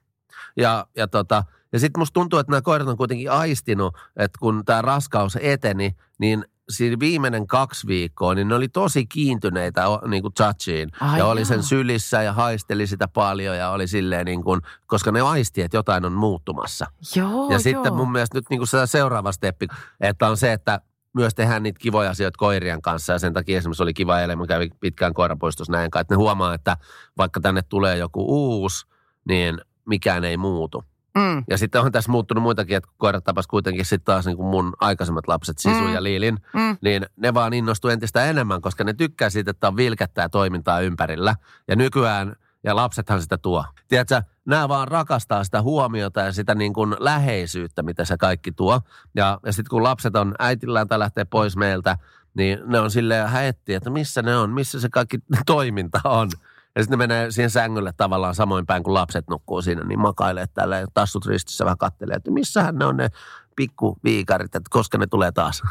Ja, 0.57 0.87
ja, 0.97 1.07
tota, 1.07 1.43
ja 1.73 1.79
sitten 1.79 1.99
musta 2.01 2.13
tuntuu, 2.13 2.39
että 2.39 2.51
nämä 2.51 2.61
koirat 2.61 2.87
on 2.87 2.97
kuitenkin 2.97 3.31
aistinut, 3.31 3.97
että 4.15 4.37
kun 4.39 4.65
tämä 4.65 4.81
raskaus 4.81 5.37
eteni, 5.41 5.95
niin 6.19 6.45
siinä 6.69 6.99
viimeinen 6.99 7.47
kaksi 7.47 7.87
viikkoa, 7.87 8.35
niin 8.35 8.47
ne 8.47 8.55
oli 8.55 8.67
tosi 8.67 9.05
kiintyneitä 9.05 9.83
niin 10.07 10.21
kuin 10.21 10.33
Chachiin. 10.33 10.89
Ai 10.99 11.19
ja 11.19 11.25
oli 11.25 11.39
jaa. 11.39 11.45
sen 11.45 11.63
sylissä 11.63 12.21
ja 12.21 12.33
haisteli 12.33 12.87
sitä 12.87 13.07
paljon 13.07 13.57
ja 13.57 13.69
oli 13.69 13.87
silleen 13.87 14.25
niin 14.25 14.43
kuin, 14.43 14.61
koska 14.87 15.11
ne 15.11 15.21
aisti, 15.21 15.61
että 15.61 15.77
jotain 15.77 16.05
on 16.05 16.13
muuttumassa. 16.13 16.85
Joo, 17.15 17.45
Ja 17.45 17.51
joo. 17.51 17.59
sitten 17.59 17.93
mun 17.93 18.11
mielestä 18.11 18.37
nyt 18.37 18.45
niin 18.49 18.59
kuin 18.59 18.67
se 18.67 18.87
seuraava 18.87 19.31
steppi, 19.31 19.67
että 20.01 20.27
on 20.27 20.37
se, 20.37 20.53
että 20.53 20.81
myös 21.13 21.35
tehdään 21.35 21.63
niitä 21.63 21.79
kivoja 21.79 22.09
asioita 22.09 22.37
koirien 22.37 22.81
kanssa 22.81 23.13
ja 23.13 23.19
sen 23.19 23.33
takia 23.33 23.57
esimerkiksi 23.57 23.83
oli 23.83 23.93
kiva 23.93 24.19
eilen, 24.19 24.37
mä 24.37 24.47
kävin 24.47 24.71
pitkään 24.79 25.13
koirapoistossa 25.13 25.71
näin, 25.73 25.91
kai, 25.91 26.01
että 26.01 26.13
ne 26.13 26.17
huomaa, 26.17 26.53
että 26.53 26.77
vaikka 27.17 27.39
tänne 27.39 27.61
tulee 27.61 27.97
joku 27.97 28.25
uusi, 28.27 28.85
niin 29.27 29.61
mikään 29.85 30.23
ei 30.23 30.37
muutu. 30.37 30.83
Mm. 31.17 31.43
Ja 31.49 31.57
sitten 31.57 31.81
on 31.81 31.91
tässä 31.91 32.11
muuttunut 32.11 32.41
muitakin, 32.43 32.77
että 32.77 32.89
koirat 32.97 33.23
tapas 33.23 33.47
kuitenkin 33.47 33.85
sitten 33.85 34.05
taas 34.05 34.25
niin 34.25 34.37
kuin 34.37 34.47
mun 34.47 34.73
aikaisemmat 34.81 35.27
lapset, 35.27 35.57
Sisu 35.57 35.81
Mm. 35.83 35.93
ja 35.93 36.03
Liilin, 36.03 36.39
Mm. 36.53 36.77
niin 36.81 37.05
ne 37.17 37.33
vaan 37.33 37.53
innostuu 37.53 37.89
entistä 37.91 38.25
enemmän, 38.25 38.61
koska 38.61 38.83
ne 38.83 38.93
tykkää 38.93 39.29
siitä, 39.29 39.51
että 39.51 39.67
on 39.67 39.77
vilkättää 39.77 40.29
toimintaa 40.29 40.79
ympärillä. 40.79 41.35
Ja 41.67 41.75
nykyään 41.75 42.35
Ja 42.65 42.75
lapsethan 42.75 43.21
sitä 43.21 43.37
tuo. 43.37 43.65
Tiedätkö, 43.87 44.21
nämä 44.45 44.69
vaan 44.69 44.87
rakastaa 44.87 45.43
sitä 45.43 45.61
huomiota 45.61 46.21
ja 46.21 46.31
sitä 46.31 46.55
niin 46.55 46.73
kuin 46.73 46.95
läheisyyttä, 46.99 47.83
mitä 47.83 48.05
se 48.05 48.17
kaikki 48.17 48.51
tuo. 48.51 48.81
Ja, 49.15 49.39
ja 49.45 49.53
sitten 49.53 49.69
kun 49.69 49.83
lapset 49.83 50.15
on 50.15 50.35
äitillään 50.39 50.87
tai 50.87 50.99
lähtee 50.99 51.25
pois 51.25 51.57
meiltä, 51.57 51.97
niin 52.33 52.59
ne 52.65 52.79
on 52.79 52.91
silleen 52.91 53.29
häetti, 53.29 53.73
että 53.73 53.89
missä 53.89 54.21
ne 54.21 54.37
on, 54.37 54.49
missä 54.49 54.79
se 54.79 54.89
kaikki 54.89 55.19
toiminta 55.45 56.01
on. 56.03 56.29
Ja 56.75 56.83
sitten 56.83 56.99
ne 56.99 57.07
menee 57.07 57.31
siihen 57.31 57.49
sängylle 57.49 57.93
tavallaan 57.97 58.35
samoin 58.35 58.65
päin 58.65 58.83
kuin 58.83 58.93
lapset 58.93 59.27
nukkuu 59.29 59.61
siinä, 59.61 59.83
niin 59.83 59.99
makailee 59.99 60.45
tällä 60.53 60.85
tassut 60.93 61.25
ristissä 61.25 61.65
vähän 61.65 61.77
kattelee, 61.77 62.15
että 62.15 62.31
missähän 62.31 62.75
ne 62.75 62.85
on 62.85 62.97
ne 62.97 63.09
pikkuviikarit, 63.55 64.55
että 64.55 64.69
koska 64.69 64.97
ne 64.97 65.07
tulee 65.07 65.31
taas. 65.31 65.61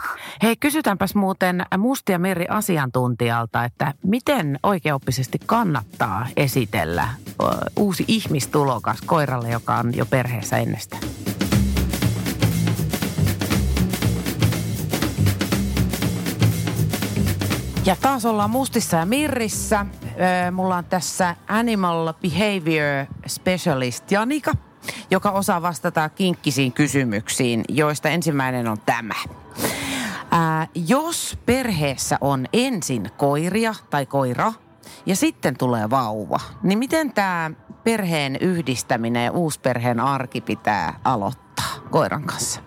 Hei, 0.43 0.57
kysytäänpäs 0.57 1.15
muuten 1.15 1.67
Mustia 1.79 2.19
Meri 2.19 2.47
asiantuntijalta, 2.49 3.65
että 3.65 3.95
miten 4.05 4.59
oikeoppisesti 4.62 5.38
kannattaa 5.47 6.27
esitellä 6.37 7.09
uusi 7.77 8.05
ihmistulokas 8.09 9.01
koiralle, 9.07 9.51
joka 9.51 9.77
on 9.77 9.97
jo 9.97 10.07
perheessä 10.07 10.59
ennestään? 10.59 11.03
Ja 17.85 17.97
taas 18.01 18.25
ollaan 18.25 18.51
Mustissa 18.51 18.97
ja 18.97 19.07
Mirrissä. 19.07 19.87
Mulla 20.53 20.77
on 20.77 20.85
tässä 20.85 21.37
Animal 21.49 22.13
Behavior 22.13 23.07
Specialist 23.27 24.11
Janika, 24.11 24.53
joka 25.11 25.31
osaa 25.31 25.63
vastata 25.63 26.09
kinkkisiin 26.09 26.73
kysymyksiin, 26.73 27.65
joista 27.69 28.09
ensimmäinen 28.09 28.69
on 28.69 28.81
tämä. 28.87 29.15
Ää, 30.31 30.69
jos 30.75 31.39
perheessä 31.47 32.19
on 32.21 32.47
ensin 32.53 33.11
koiria 33.17 33.75
tai 33.91 34.07
koira 34.07 34.53
ja 35.07 35.17
sitten 35.17 35.57
tulee 35.59 35.91
vauva, 35.91 36.41
niin 36.63 36.79
miten 36.79 37.13
tämä 37.13 37.51
perheen 37.85 38.37
yhdistäminen 38.41 39.25
ja 39.25 39.33
uusperheen 39.33 40.01
arki 40.01 40.41
pitää 40.41 41.01
aloittaa 41.05 41.75
koiran 41.91 42.25
kanssa? 42.25 42.61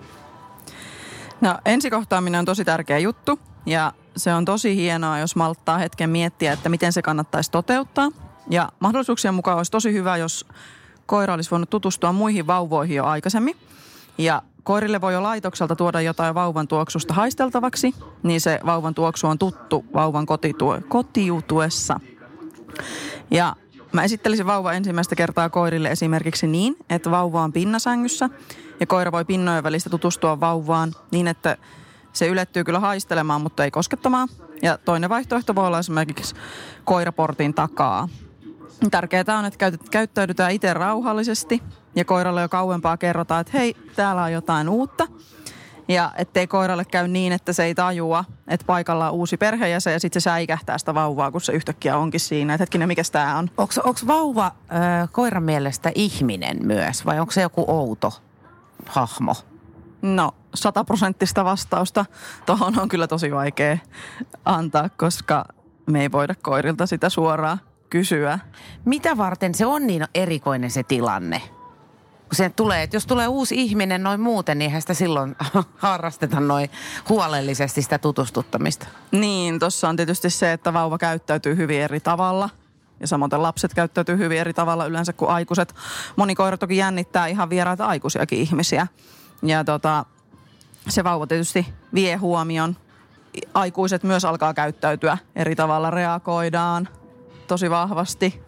No 1.41 1.58
ensikohtaaminen 1.65 2.39
on 2.39 2.46
tosi 2.46 2.65
tärkeä 2.65 2.98
juttu 2.98 3.39
ja 3.65 3.91
se 4.17 4.34
on 4.34 4.45
tosi 4.45 4.75
hienoa, 4.75 5.19
jos 5.19 5.36
malttaa 5.36 5.78
hetken 5.78 6.10
miettiä, 6.10 6.54
että 6.54 6.69
miten 6.69 6.93
se 6.93 7.01
kannattaisi 7.01 7.51
toteuttaa. 7.51 8.12
Ja 8.49 8.69
mahdollisuuksien 8.80 9.34
mukaan 9.34 9.58
olisi 9.58 9.71
tosi 9.71 9.93
hyvä, 9.93 10.17
jos 10.17 10.45
koira 11.06 11.34
olisi 11.34 11.51
voinut 11.51 11.69
tutustua 11.69 12.12
muihin 12.12 12.47
vauvoihin 12.47 12.95
jo 12.95 13.06
aikaisemmin. 13.06 13.56
Ja 14.17 14.41
koirille 14.63 15.01
voi 15.01 15.13
jo 15.13 15.23
laitokselta 15.23 15.75
tuoda 15.75 16.01
jotain 16.01 16.36
vauvan 16.36 16.67
tuoksusta 16.67 17.13
haisteltavaksi, 17.13 17.95
niin 18.23 18.41
se 18.41 18.60
vauvan 18.65 18.95
tuoksu 18.95 19.28
on 19.28 19.39
tuttu 19.39 19.86
vauvan 19.93 20.25
kotitue, 20.25 20.82
kotiutuessa. 20.82 21.99
Ja 23.32 23.56
mä 23.91 24.04
esittelisin 24.04 24.45
vauva 24.45 24.73
ensimmäistä 24.73 25.15
kertaa 25.15 25.49
koirille 25.49 25.89
esimerkiksi 25.91 26.47
niin, 26.47 26.75
että 26.89 27.12
vauva 27.12 27.43
on 27.43 27.54
pinnasängyssä 27.54 28.30
ja 28.80 28.88
koira 28.88 29.12
voi 29.12 29.25
pinnojen 29.25 29.63
välistä 29.63 29.89
tutustua 29.89 30.39
vauvaan 30.39 30.93
niin, 31.12 31.28
että 31.28 31.58
se 32.15 32.28
ylettyy 32.28 32.63
kyllä 32.63 32.80
haistelemaan, 32.80 33.41
mutta 33.41 33.63
ei 33.63 33.71
koskettamaan. 33.71 34.28
Ja 34.62 34.78
toinen 34.78 35.10
vaihtoehto 35.10 35.56
voi 35.56 35.67
olla 35.67 35.80
esimerkiksi 35.80 36.36
koiraportin 36.84 37.54
takaa. 37.54 38.10
Tärkeää 38.91 39.39
on, 39.39 39.45
että 39.45 39.58
käyt- 39.58 39.89
käyttäydytään 39.89 40.51
itse 40.51 40.73
rauhallisesti 40.73 41.63
ja 41.95 42.06
koiralle 42.06 42.41
jo 42.41 42.49
kauempaa 42.49 42.97
kerrotaan, 42.97 43.41
että 43.41 43.58
hei, 43.58 43.75
täällä 43.95 44.23
on 44.23 44.34
jotain 44.34 44.69
uutta. 44.69 45.08
Ja 45.88 46.12
ettei 46.17 46.47
koiralle 46.47 46.86
käy 46.86 47.08
niin, 47.08 47.34
että 47.34 47.54
se 47.54 47.63
ei 47.63 47.75
tajua, 47.75 48.25
että 48.47 48.65
paikalla 48.65 49.10
on 49.10 49.15
uusi 49.15 49.38
perheenjäsen 49.38 49.93
ja 49.93 49.99
sitten 49.99 50.21
se 50.21 50.23
säikähtää 50.23 50.78
sitä 50.78 50.93
vauvaa, 50.93 51.32
kun 51.32 51.41
se 51.41 51.54
yhtäkkiä 51.54 51.97
onkin 51.97 52.19
siinä. 52.19 52.54
Että 52.54 52.62
hetkinen, 52.62 52.88
mikä 52.88 53.01
tämä 53.12 53.38
on? 53.38 53.49
Onko 53.58 53.99
vauva 54.08 54.51
ö, 54.71 55.08
koiran 55.12 55.43
mielestä 55.43 55.91
ihminen 55.95 56.58
myös 56.65 57.06
vai 57.06 57.19
onko 57.19 57.32
se 57.32 57.41
joku 57.41 57.65
outo 57.67 58.13
hahmo? 58.86 59.36
No, 60.06 60.32
sataprosenttista 60.54 61.46
vastausta 61.46 62.06
tuohon 62.46 62.80
on 62.80 62.89
kyllä 62.89 63.08
tosi 63.08 63.32
vaikea 63.32 63.78
antaa, 64.46 64.89
koska 64.89 65.46
me 65.86 66.02
ei 66.02 66.12
voida 66.12 66.36
koirilta 66.41 66.86
sitä 66.86 67.10
suoraan 67.10 67.60
kysyä. 67.89 68.39
Mitä 68.86 69.18
varten 69.18 69.56
se 69.56 69.65
on 69.65 69.88
niin 69.88 70.06
erikoinen 70.15 70.72
se 70.72 70.84
tilanne? 70.84 71.41
Kun 72.26 72.36
se 72.36 72.50
tulee, 72.50 72.84
että 72.84 72.96
jos 72.96 73.06
tulee 73.06 73.28
uusi 73.28 73.56
ihminen 73.56 74.04
noin 74.04 74.20
muuten, 74.20 74.58
niin 74.58 74.65
eihän 74.65 74.82
sitä 74.82 74.94
silloin 74.94 75.36
harrasteta 75.78 76.39
noin 76.39 76.70
huolellisesti 77.10 77.82
sitä 77.82 77.98
tutustuttamista. 77.98 78.88
Niin, 79.12 79.60
tuossa 79.60 79.89
on 79.89 79.96
tietysti 79.96 80.30
se, 80.30 80.52
että 80.52 80.74
vauva 80.74 80.98
käyttäytyy 80.98 81.58
hyvin 81.58 81.82
eri 81.82 82.00
tavalla. 82.00 82.50
Ja 83.00 83.08
samoin 83.08 83.32
lapset 83.38 83.74
käyttäytyy 83.74 84.18
hyvin 84.18 84.38
eri 84.39 84.54
tavalla 84.54 84.86
yleensä 84.86 85.13
kuin 85.13 85.32
aikuiset. 85.32 85.76
Moni 86.15 86.36
koira 86.36 86.58
toki 86.58 86.78
jännittää 86.78 87.28
ihan 87.28 87.50
vieraita 87.50 87.86
aikuisiakin 87.86 88.39
ihmisiä. 88.39 88.88
Ja 89.45 89.63
tota, 89.63 90.05
se 90.89 91.03
vauva 91.03 91.27
tietysti 91.27 91.73
vie 91.93 92.15
huomion. 92.15 92.75
Aikuiset 93.53 94.03
myös 94.03 94.25
alkaa 94.25 94.53
käyttäytyä 94.53 95.17
eri 95.36 95.55
tavalla, 95.55 95.91
reagoidaan 95.91 96.89
tosi 97.47 97.69
vahvasti 97.69 98.41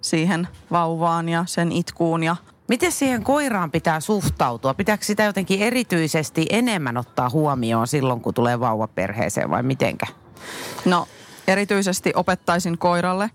siihen 0.00 0.48
vauvaan 0.70 1.28
ja 1.28 1.44
sen 1.46 1.72
itkuun 1.72 2.22
ja 2.22 2.36
Miten 2.70 2.92
siihen 2.92 3.24
koiraan 3.24 3.70
pitää 3.70 4.00
suhtautua? 4.00 4.74
Pitääkö 4.74 5.04
sitä 5.04 5.22
jotenkin 5.22 5.62
erityisesti 5.62 6.46
enemmän 6.50 6.96
ottaa 6.96 7.30
huomioon 7.30 7.86
silloin, 7.86 8.20
kun 8.20 8.34
tulee 8.34 8.60
vauva 8.60 8.88
perheeseen 8.88 9.50
vai 9.50 9.62
mitenkä? 9.62 10.06
No, 10.84 11.08
erityisesti 11.48 12.12
opettaisin 12.14 12.78
koiralle, 12.78 13.30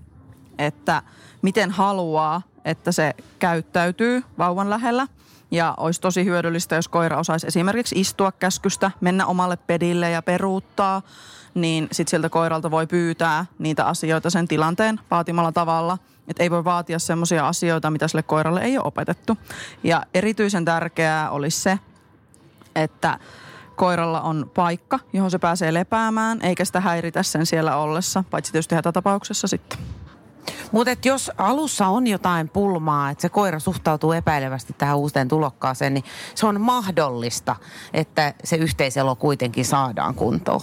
että 0.58 1.02
miten 1.42 1.72
haluaa, 1.72 2.42
että 2.66 2.92
se 2.92 3.14
käyttäytyy 3.40 4.24
vauvan 4.38 4.70
lähellä. 4.70 5.08
Ja 5.52 5.74
olisi 5.78 6.02
tosi 6.02 6.26
hyödyllistä, 6.26 6.76
jos 6.76 6.88
koira 6.88 7.20
osaisi 7.20 7.48
esimerkiksi 7.48 8.00
istua 8.00 8.32
käskystä, 8.32 8.92
mennä 9.02 9.26
omalle 9.26 9.58
pedille 9.58 10.10
ja 10.10 10.22
peruuttaa, 10.22 11.02
niin 11.54 11.88
sitten 11.92 12.10
sieltä 12.10 12.30
koiralta 12.30 12.72
voi 12.72 12.88
pyytää 12.88 13.46
niitä 13.60 13.86
asioita 13.86 14.30
sen 14.30 14.48
tilanteen 14.48 15.00
vaatimalla 15.12 15.52
tavalla. 15.52 15.98
Että 16.28 16.44
ei 16.44 16.52
voi 16.52 16.64
vaatia 16.64 17.00
semmoisia 17.00 17.48
asioita, 17.48 17.92
mitä 17.92 18.08
sille 18.08 18.24
koiralle 18.24 18.62
ei 18.62 18.78
ole 18.78 18.88
opetettu. 18.88 19.38
Ja 19.84 20.04
erityisen 20.14 20.66
tärkeää 20.66 21.30
olisi 21.30 21.62
se, 21.62 21.80
että 22.76 23.20
koiralla 23.76 24.22
on 24.22 24.52
paikka, 24.56 25.00
johon 25.14 25.32
se 25.32 25.40
pääsee 25.40 25.74
lepäämään, 25.74 26.40
eikä 26.42 26.66
sitä 26.66 26.80
häiritä 26.80 27.24
sen 27.24 27.46
siellä 27.46 27.78
ollessa, 27.78 28.24
paitsi 28.32 28.52
tietysti 28.52 28.76
hätätapauksessa 28.76 29.48
sitten. 29.48 29.80
Mutta 30.72 30.92
jos 31.06 31.32
alussa 31.38 31.88
on 31.88 32.08
jotain 32.08 32.50
pulmaa, 32.50 33.10
että 33.10 33.22
se 33.22 33.30
koira 33.30 33.60
suhtautuu 33.60 34.12
epäilevästi 34.12 34.76
tähän 34.78 34.98
uuteen 34.98 35.28
tulokkaaseen, 35.28 35.94
niin 35.94 36.04
se 36.36 36.46
on 36.46 36.62
mahdollista, 36.62 37.56
että 37.94 38.34
se 38.44 38.56
yhteiselo 38.56 39.16
kuitenkin 39.16 39.66
saadaan 39.66 40.16
kuntoon. 40.16 40.62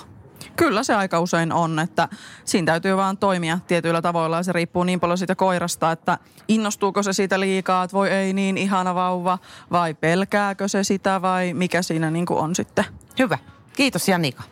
Kyllä 0.56 0.82
se 0.82 0.94
aika 0.94 1.20
usein 1.20 1.52
on, 1.52 1.78
että 1.78 2.08
siinä 2.44 2.66
täytyy 2.66 2.96
vaan 2.96 3.16
toimia 3.16 3.58
tietyillä 3.66 4.02
tavoilla 4.02 4.36
ja 4.36 4.42
se 4.42 4.52
riippuu 4.52 4.84
niin 4.84 5.00
paljon 5.00 5.18
siitä 5.18 5.34
koirasta, 5.34 5.92
että 5.92 6.18
innostuuko 6.48 7.02
se 7.02 7.12
siitä 7.12 7.40
liikaa, 7.40 7.84
että 7.84 7.94
voi 7.94 8.10
ei 8.10 8.32
niin 8.32 8.58
ihana 8.58 8.94
vauva 8.94 9.38
vai 9.72 9.94
pelkääkö 9.94 10.68
se 10.68 10.84
sitä 10.84 11.22
vai 11.22 11.54
mikä 11.54 11.82
siinä 11.82 12.10
niin 12.10 12.26
kuin 12.26 12.38
on 12.38 12.54
sitten. 12.54 12.84
Hyvä. 13.18 13.38
Kiitos 13.76 14.08
Janika. 14.08 14.42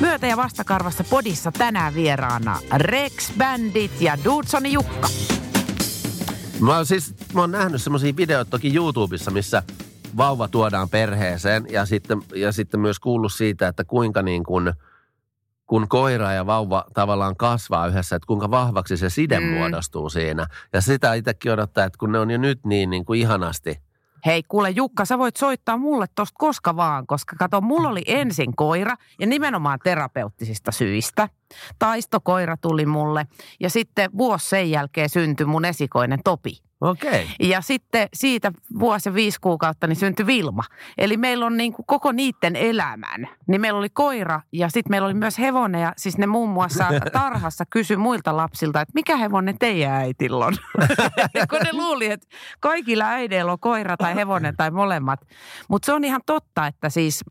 Myötä- 0.00 0.26
ja 0.26 0.36
vastakarvassa 0.36 1.04
podissa 1.10 1.52
tänään 1.52 1.94
vieraana 1.94 2.58
Rex 2.76 3.32
Bandit 3.38 4.00
ja 4.00 4.18
Dudesoni 4.24 4.72
Jukka. 4.72 5.08
Mä 6.60 6.76
oon 6.76 6.86
siis, 6.86 7.14
mä 7.34 7.40
oon 7.40 7.50
nähnyt 7.50 7.82
semmoisia 7.82 8.16
videoita 8.16 8.50
toki 8.50 8.76
YouTubessa, 8.76 9.30
missä 9.30 9.62
vauva 10.16 10.48
tuodaan 10.48 10.88
perheeseen 10.88 11.66
ja 11.70 11.86
sitten, 11.86 12.22
ja 12.34 12.52
sitten 12.52 12.80
myös 12.80 12.98
kuullut 12.98 13.32
siitä, 13.32 13.68
että 13.68 13.84
kuinka 13.84 14.22
niin 14.22 14.44
kuin, 14.44 14.72
kun 15.66 15.88
koira 15.88 16.32
ja 16.32 16.46
vauva 16.46 16.84
tavallaan 16.94 17.36
kasvaa 17.36 17.86
yhdessä, 17.86 18.16
että 18.16 18.26
kuinka 18.26 18.50
vahvaksi 18.50 18.96
se 18.96 19.10
side 19.10 19.40
mm. 19.40 19.46
muodostuu 19.46 20.10
siinä. 20.10 20.46
Ja 20.72 20.80
sitä 20.80 21.14
itsekin 21.14 21.52
odottaa, 21.52 21.84
että 21.84 21.98
kun 21.98 22.12
ne 22.12 22.18
on 22.18 22.30
jo 22.30 22.38
nyt 22.38 22.60
niin, 22.64 22.90
niin 22.90 23.04
kuin 23.04 23.20
ihanasti 23.20 23.80
Hei 24.26 24.42
kuule 24.48 24.70
Jukka, 24.70 25.04
sä 25.04 25.18
voit 25.18 25.36
soittaa 25.36 25.76
mulle 25.76 26.06
tosta 26.14 26.34
koska 26.38 26.76
vaan, 26.76 27.06
koska 27.06 27.36
kato, 27.38 27.60
mulla 27.60 27.88
oli 27.88 28.02
ensin 28.06 28.56
koira 28.56 28.96
ja 29.20 29.26
nimenomaan 29.26 29.78
terapeuttisista 29.84 30.72
syistä. 30.72 31.28
Taistokoira 31.78 32.56
tuli 32.56 32.86
mulle 32.86 33.26
ja 33.60 33.70
sitten 33.70 34.10
vuosi 34.18 34.48
sen 34.48 34.70
jälkeen 34.70 35.08
syntyi 35.08 35.46
mun 35.46 35.64
esikoinen 35.64 36.20
Topi. 36.24 36.69
Okei. 36.80 37.28
Ja 37.40 37.60
sitten 37.60 38.08
siitä 38.14 38.52
vuosi 38.78 39.08
ja 39.08 39.14
viisi 39.14 39.40
kuukautta 39.40 39.86
niin 39.86 39.96
syntyi 39.96 40.26
Vilma. 40.26 40.62
Eli 40.98 41.16
meillä 41.16 41.46
on 41.46 41.56
niin 41.56 41.72
kuin 41.72 41.86
koko 41.86 42.12
niiden 42.12 42.56
elämän. 42.56 43.28
Niin 43.46 43.60
meillä 43.60 43.78
oli 43.78 43.88
koira 43.88 44.40
ja 44.52 44.68
sitten 44.68 44.90
meillä 44.90 45.06
oli 45.06 45.14
myös 45.14 45.38
hevonen. 45.38 45.80
Ja 45.80 45.92
siis 45.96 46.18
ne 46.18 46.26
muun 46.26 46.48
muassa 46.48 46.84
tarhassa 47.12 47.64
kysyi 47.70 47.96
muilta 47.96 48.36
lapsilta, 48.36 48.80
että 48.80 48.92
mikä 48.94 49.16
hevonen 49.16 49.58
teidän 49.58 49.92
äitillä 49.92 50.46
on. 50.46 50.54
Kun 51.50 51.58
ne 51.64 51.72
luuli, 51.72 52.06
että 52.06 52.28
kaikilla 52.60 53.04
äideillä 53.04 53.52
on 53.52 53.60
koira 53.60 53.96
tai 53.96 54.14
hevonen 54.14 54.56
tai 54.56 54.70
molemmat. 54.70 55.20
Mutta 55.68 55.86
se 55.86 55.92
on 55.92 56.04
ihan 56.04 56.20
totta, 56.26 56.66
että 56.66 56.88
siis, 56.88 57.24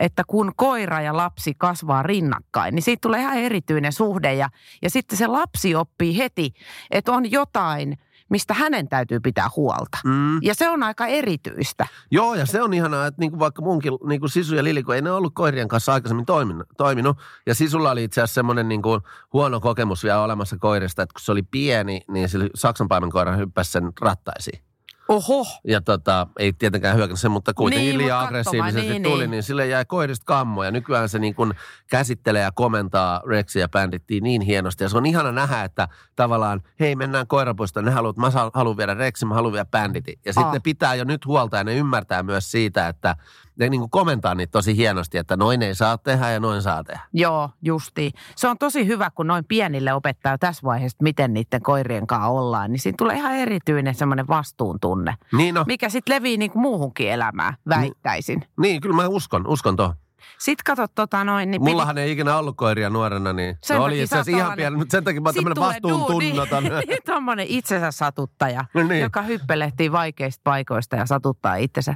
että 0.00 0.22
kun 0.26 0.52
koira 0.56 1.00
ja 1.00 1.16
lapsi 1.16 1.54
kasvaa 1.58 2.02
rinnakkain, 2.02 2.74
niin 2.74 2.82
siitä 2.82 3.00
tulee 3.00 3.20
ihan 3.20 3.36
erityinen 3.36 3.92
suhde. 3.92 4.34
Ja, 4.34 4.48
ja 4.82 4.90
sitten 4.90 5.18
se 5.18 5.26
lapsi 5.26 5.74
oppii 5.74 6.18
heti, 6.18 6.52
että 6.90 7.12
on 7.12 7.30
jotain, 7.30 7.98
mistä 8.28 8.54
hänen 8.54 8.88
täytyy 8.88 9.20
pitää 9.20 9.48
huolta. 9.56 9.98
Mm. 10.04 10.38
Ja 10.42 10.54
se 10.54 10.68
on 10.68 10.82
aika 10.82 11.06
erityistä. 11.06 11.86
Joo, 12.10 12.34
ja 12.34 12.46
se 12.46 12.62
on 12.62 12.74
ihanaa, 12.74 13.06
että 13.06 13.20
niinku 13.20 13.38
vaikka 13.38 13.62
munkin 13.62 13.92
niinku 14.06 14.28
Sisu 14.28 14.54
ja 14.54 14.64
Lili, 14.64 14.82
kun 14.82 14.94
ei 14.94 15.02
ne 15.02 15.10
ollut 15.10 15.34
koirien 15.34 15.68
kanssa 15.68 15.92
aikaisemmin 15.92 16.26
toiminut, 16.26 16.66
toiminut. 16.76 17.18
Ja 17.46 17.54
Sisulla 17.54 17.90
oli 17.90 18.04
itse 18.04 18.20
asiassa 18.20 18.34
semmoinen 18.34 18.68
niinku 18.68 19.00
huono 19.32 19.60
kokemus 19.60 20.04
vielä 20.04 20.22
olemassa 20.22 20.56
koirista, 20.58 21.02
että 21.02 21.12
kun 21.12 21.20
se 21.20 21.32
oli 21.32 21.42
pieni, 21.42 22.00
niin 22.08 22.28
se 22.28 22.38
saksanpaimen 22.54 23.10
koira 23.10 23.36
hyppäsi 23.36 23.72
sen 23.72 23.92
rattaisiin. 24.00 24.65
Oho. 25.08 25.46
Ja 25.64 25.80
tota, 25.80 26.26
ei 26.38 26.52
tietenkään 26.52 26.96
hyökännyt 26.96 27.20
sen, 27.20 27.30
mutta 27.30 27.54
kuitenkin 27.54 27.88
Niin, 27.88 27.98
liian 27.98 28.20
aggressiivisesti 28.20 28.88
niin, 28.90 29.02
tuli, 29.02 29.18
niin. 29.18 29.30
niin. 29.30 29.42
sille 29.42 29.66
jäi 29.66 29.84
koirista 29.84 30.24
kammo. 30.24 30.64
Ja 30.64 30.70
nykyään 30.70 31.08
se 31.08 31.18
niin 31.18 31.34
kuin 31.34 31.52
käsittelee 31.90 32.42
ja 32.42 32.52
komentaa 32.52 33.22
Rexia 33.28 33.62
ja 33.62 33.68
Bandittia 33.68 34.20
niin 34.20 34.42
hienosti. 34.42 34.84
Ja 34.84 34.88
se 34.88 34.96
on 34.96 35.06
ihana 35.06 35.32
nähdä, 35.32 35.64
että 35.64 35.88
tavallaan, 36.16 36.62
hei 36.80 36.96
mennään 36.96 37.26
koirapuistoon, 37.26 37.84
ne 37.84 37.90
haluat, 37.90 38.16
mä 38.16 38.30
haluan 38.54 38.76
viedä 38.76 38.94
Rexin, 38.94 39.28
mä 39.28 39.34
haluan 39.34 39.52
viedä 39.52 39.66
Banditin. 39.70 40.18
Ja 40.24 40.32
sitten 40.32 40.46
Aa. 40.46 40.52
ne 40.52 40.60
pitää 40.60 40.94
jo 40.94 41.04
nyt 41.04 41.26
huolta 41.26 41.56
ja 41.56 41.64
ne 41.64 41.74
ymmärtää 41.74 42.22
myös 42.22 42.50
siitä, 42.50 42.88
että 42.88 43.16
ne 43.58 43.68
niin 43.68 43.80
kuin 43.80 43.90
komentaa 43.90 44.34
niitä 44.34 44.50
tosi 44.50 44.76
hienosti, 44.76 45.18
että 45.18 45.36
noin 45.36 45.62
ei 45.62 45.74
saa 45.74 45.98
tehdä 45.98 46.30
ja 46.30 46.40
noin 46.40 46.62
saa 46.62 46.84
tehdä. 46.84 47.00
Joo, 47.12 47.50
justiin. 47.62 48.12
Se 48.36 48.48
on 48.48 48.58
tosi 48.58 48.86
hyvä, 48.86 49.10
kun 49.14 49.26
noin 49.26 49.44
pienille 49.44 49.92
opettaa 49.92 50.32
jo 50.32 50.38
tässä 50.38 50.62
vaiheessa, 50.64 50.98
miten 51.02 51.34
niiden 51.34 51.62
koirien 51.62 52.06
kanssa 52.06 52.26
ollaan. 52.28 52.72
Niin 52.72 52.80
siinä 52.80 52.94
tulee 52.98 53.16
ihan 53.16 53.32
erityinen 53.36 53.94
semmoinen 53.94 54.28
vastuuntunne, 54.28 55.14
Niin 55.36 55.54
no, 55.54 55.64
mikä 55.66 55.88
sitten 55.88 56.14
levii 56.14 56.36
niin 56.36 56.50
kuin 56.50 56.62
muuhunkin 56.62 57.10
elämään, 57.10 57.54
väittäisin. 57.68 58.44
niin 58.60 58.80
kyllä 58.80 58.96
mä 58.96 59.06
uskon, 59.08 59.46
uskon 59.46 59.76
tuohon. 59.76 59.94
Sitten 60.38 60.62
katsot 60.64 60.94
tota 60.94 61.24
noin, 61.24 61.50
niin 61.50 61.60
piti- 61.62 61.70
Mullahan 61.70 61.98
ei 61.98 62.12
ikinä 62.12 62.36
ollut 62.38 62.56
koiria 62.56 62.90
nuorena, 62.90 63.32
niin 63.32 63.56
Sen 63.62 63.76
se 63.76 63.80
oli 63.82 63.90
takia 63.92 64.02
itse 64.04 64.18
asiassa 64.18 64.38
ihan 64.44 64.56
pieni, 64.56 64.76
mutta 64.76 64.92
sen 64.92 65.04
takia 65.04 65.20
mä 65.20 65.28
oon 65.28 65.34
tämmöinen 65.34 65.54
tulee 65.54 65.68
vastuuntunnoton. 65.68 66.64
duuni. 66.64 66.96
Tuommoinen 67.06 67.46
itsensä 67.48 67.90
satuttaja, 67.90 68.64
No 68.74 68.82
niin. 68.82 69.00
joka 69.02 69.22
hyppelehtii 69.22 69.92
vaikeista 69.92 70.40
paikoista 70.44 70.96
ja 70.96 71.06
satuttaa 71.06 71.54
itsensä. 71.56 71.94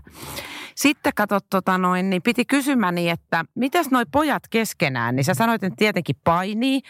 Sitten 0.80 1.12
katsot, 1.16 1.44
tota 1.50 1.78
noin, 1.78 2.10
niin 2.10 2.22
piti 2.22 2.44
kysymäni, 2.44 3.10
että 3.10 3.44
mitäs 3.54 3.90
noi 3.90 4.04
pojat 4.12 4.42
keskenään, 4.50 5.16
niin 5.16 5.24
sä 5.24 5.34
sanoit, 5.34 5.64
että 5.64 5.76
tietenkin 5.76 6.16
painii, 6.24 6.80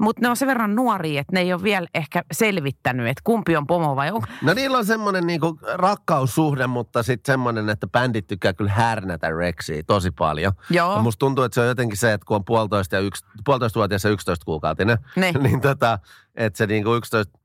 mutta 0.00 0.22
ne 0.22 0.28
on 0.28 0.36
sen 0.36 0.48
verran 0.48 0.76
nuoria, 0.76 1.20
että 1.20 1.32
ne 1.32 1.40
ei 1.40 1.52
ole 1.52 1.62
vielä 1.62 1.86
ehkä 1.94 2.22
selvittänyt, 2.32 3.06
että 3.08 3.20
kumpi 3.24 3.56
on 3.56 3.66
pomo 3.66 3.96
vai 3.96 4.10
on. 4.10 4.22
No 4.42 4.54
niillä 4.54 4.78
on 4.78 4.86
semmoinen 4.86 5.26
niinku 5.26 5.58
rakkaussuhde, 5.74 6.66
mutta 6.66 7.02
sitten 7.02 7.32
semmoinen, 7.32 7.68
että 7.70 7.86
bändit 7.86 8.26
tykkää 8.26 8.52
kyllä 8.52 8.70
härnätä 8.72 9.30
Rexia 9.30 9.82
tosi 9.86 10.10
paljon. 10.10 10.52
Joo. 10.70 10.96
Ja 10.96 11.02
musta 11.02 11.18
tuntuu, 11.18 11.44
että 11.44 11.54
se 11.54 11.60
on 11.60 11.66
jotenkin 11.66 11.98
se, 11.98 12.12
että 12.12 12.24
kun 12.26 12.36
on 12.36 12.44
puolitoista, 12.44 12.96
ja 12.96 13.00
yksi, 13.00 13.24
puolitoista-vuotias 13.44 14.04
ja 14.04 14.10
11 14.10 14.44
kuukautinen, 14.44 14.98
Ne. 15.16 15.32
niin 15.32 15.60
tota, 15.60 15.98
että 16.34 16.56
se 16.56 16.66
niinku 16.66 16.94
11 16.94 17.38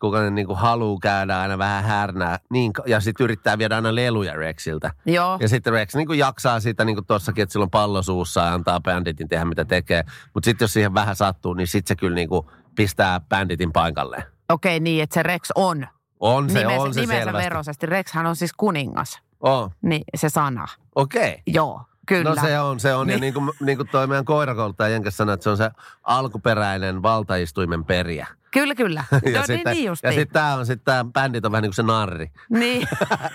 kuukauden 0.00 0.34
niinku 0.34 0.54
haluu 0.54 0.98
käydä 0.98 1.40
aina 1.40 1.58
vähän 1.58 1.84
härnää, 1.84 2.38
niin, 2.50 2.72
ja 2.86 3.00
sitten 3.00 3.24
yrittää 3.24 3.58
viedä 3.58 3.76
aina 3.76 3.94
leluja 3.94 4.32
Rexiltä. 4.36 4.90
Joo. 5.06 5.38
Ja 5.40 5.48
sitten 5.48 5.72
Rex 5.72 5.94
niin 5.94 6.06
kuin 6.06 6.18
jaksaa 6.18 6.60
siitä 6.60 6.84
niin 6.84 6.96
kuin 6.96 7.06
tossakin, 7.06 7.42
että 7.42 7.52
sillä 7.52 7.64
on 7.64 7.70
pallo 7.70 8.02
suussa 8.02 8.40
ja 8.40 8.54
antaa 8.54 8.80
banditin 8.80 9.28
tehdä 9.28 9.44
mitä 9.44 9.64
tekee. 9.64 10.04
Mutta 10.34 10.44
sitten 10.44 10.64
jos 10.64 10.72
siihen 10.72 10.94
vähän 10.94 11.16
sattuu, 11.16 11.54
niin 11.54 11.66
sitten 11.66 11.88
se 11.88 11.96
kyllä 11.96 12.14
niin 12.14 12.28
kuin 12.28 12.46
pistää 12.74 13.20
banditin 13.28 13.72
paikalleen. 13.72 14.22
Okei, 14.48 14.80
niin, 14.80 15.02
että 15.02 15.14
se 15.14 15.22
Rex 15.22 15.50
on. 15.54 15.86
On 16.20 16.50
se, 16.50 16.58
nimensä, 16.58 16.82
on 16.82 16.94
se 16.94 17.00
nimensä 17.00 17.24
selvästi. 17.24 17.44
veroisesti. 17.44 17.86
Rexhän 17.86 18.26
on 18.26 18.36
siis 18.36 18.52
kuningas. 18.56 19.18
On, 19.40 19.70
Niin 19.82 20.02
se 20.16 20.28
sana. 20.28 20.66
okei. 20.94 21.30
Okay. 21.30 21.42
Joo, 21.46 21.82
kyllä. 22.08 22.30
No 22.34 22.36
se 22.42 22.58
on, 22.60 22.80
se 22.80 22.94
on. 22.94 23.08
Ja 23.08 23.14
Niin. 23.14 23.20
niin 23.20 23.34
kuin, 23.34 23.50
niin 23.60 23.76
kuin 23.78 23.88
toi 23.88 24.06
meidän 24.06 24.24
koirakouluttaja 24.24 24.88
Jenkes 24.88 25.16
sanoi, 25.16 25.34
että 25.34 25.44
se 25.44 25.50
on 25.50 25.56
se 25.56 25.70
alkuperäinen 26.02 27.02
valtaistuimen 27.02 27.84
periä. 27.84 28.26
Kyllä, 28.50 28.74
kyllä. 28.74 29.04
Ja 29.32 29.40
no, 29.40 29.46
sitten, 29.46 29.74
niin, 29.74 29.84
niin 29.84 29.96
ja 30.02 30.12
sitten 30.12 30.28
tämä 30.32 30.54
on, 30.54 30.66
sitten 30.66 30.84
tämä 30.84 31.04
bändit 31.12 31.44
on 31.44 31.52
vähän 31.52 31.62
niin 31.62 31.68
kuin 31.70 31.74
se 31.76 31.82
narri. 31.82 32.30
Niin. 32.50 32.88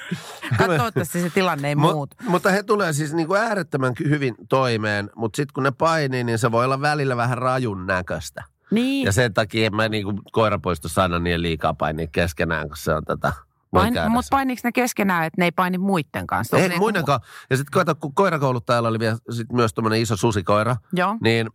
Toivottavasti 0.68 1.22
se 1.22 1.30
tilanne 1.30 1.68
ei 1.68 1.76
Mut, 1.76 1.94
muutu. 1.94 2.16
mutta 2.28 2.50
he 2.50 2.64
tulee 2.64 2.94
siis 2.94 3.14
niin 3.14 3.28
kuin 3.28 3.42
äärettömän 3.42 3.94
hyvin 4.10 4.36
toimeen, 4.50 5.10
mutta 5.16 5.36
sitten 5.38 5.54
kun 5.54 5.64
ne 5.64 5.72
painii, 5.72 6.24
niin 6.24 6.40
se 6.40 6.52
voi 6.52 6.66
olla 6.66 6.82
välillä 6.82 7.18
vähän 7.18 7.38
rajun 7.38 7.88
näköistä. 7.88 8.44
Niin. 8.72 9.06
Ja 9.06 9.12
sen 9.12 9.34
takia 9.34 9.66
en 9.66 9.76
mä 9.76 9.90
niinku 9.90 10.14
koirapuistossa 10.32 11.02
aina 11.02 11.20
niin 11.20 11.42
liikaa 11.42 11.74
painia 11.74 12.08
keskenään, 12.12 12.68
kun 12.68 12.78
se 12.78 12.94
on 12.94 13.04
tätä. 13.06 13.28
voi 13.28 13.53
Pain, 13.74 13.94
mutta 14.12 14.28
painiks 14.30 14.64
ne 14.64 14.72
keskenään, 14.72 15.26
että 15.26 15.42
ne 15.42 15.46
ei 15.46 15.52
paini 15.52 15.78
muiden 15.78 16.28
kanssa? 16.28 16.58
Ei 16.58 16.78
muidenkaan. 16.78 17.20
Ja 17.50 17.58
sitten 17.58 17.96
kun 18.00 18.14
koirakouluttajalla 18.14 18.90
oli 18.90 19.00
vielä 19.00 19.18
sit 19.32 19.52
myös 19.52 19.74
tuommoinen 19.74 20.02
iso 20.02 20.16
susikoira, 20.18 20.76
Joo. 20.94 21.18
niin 21.22 21.50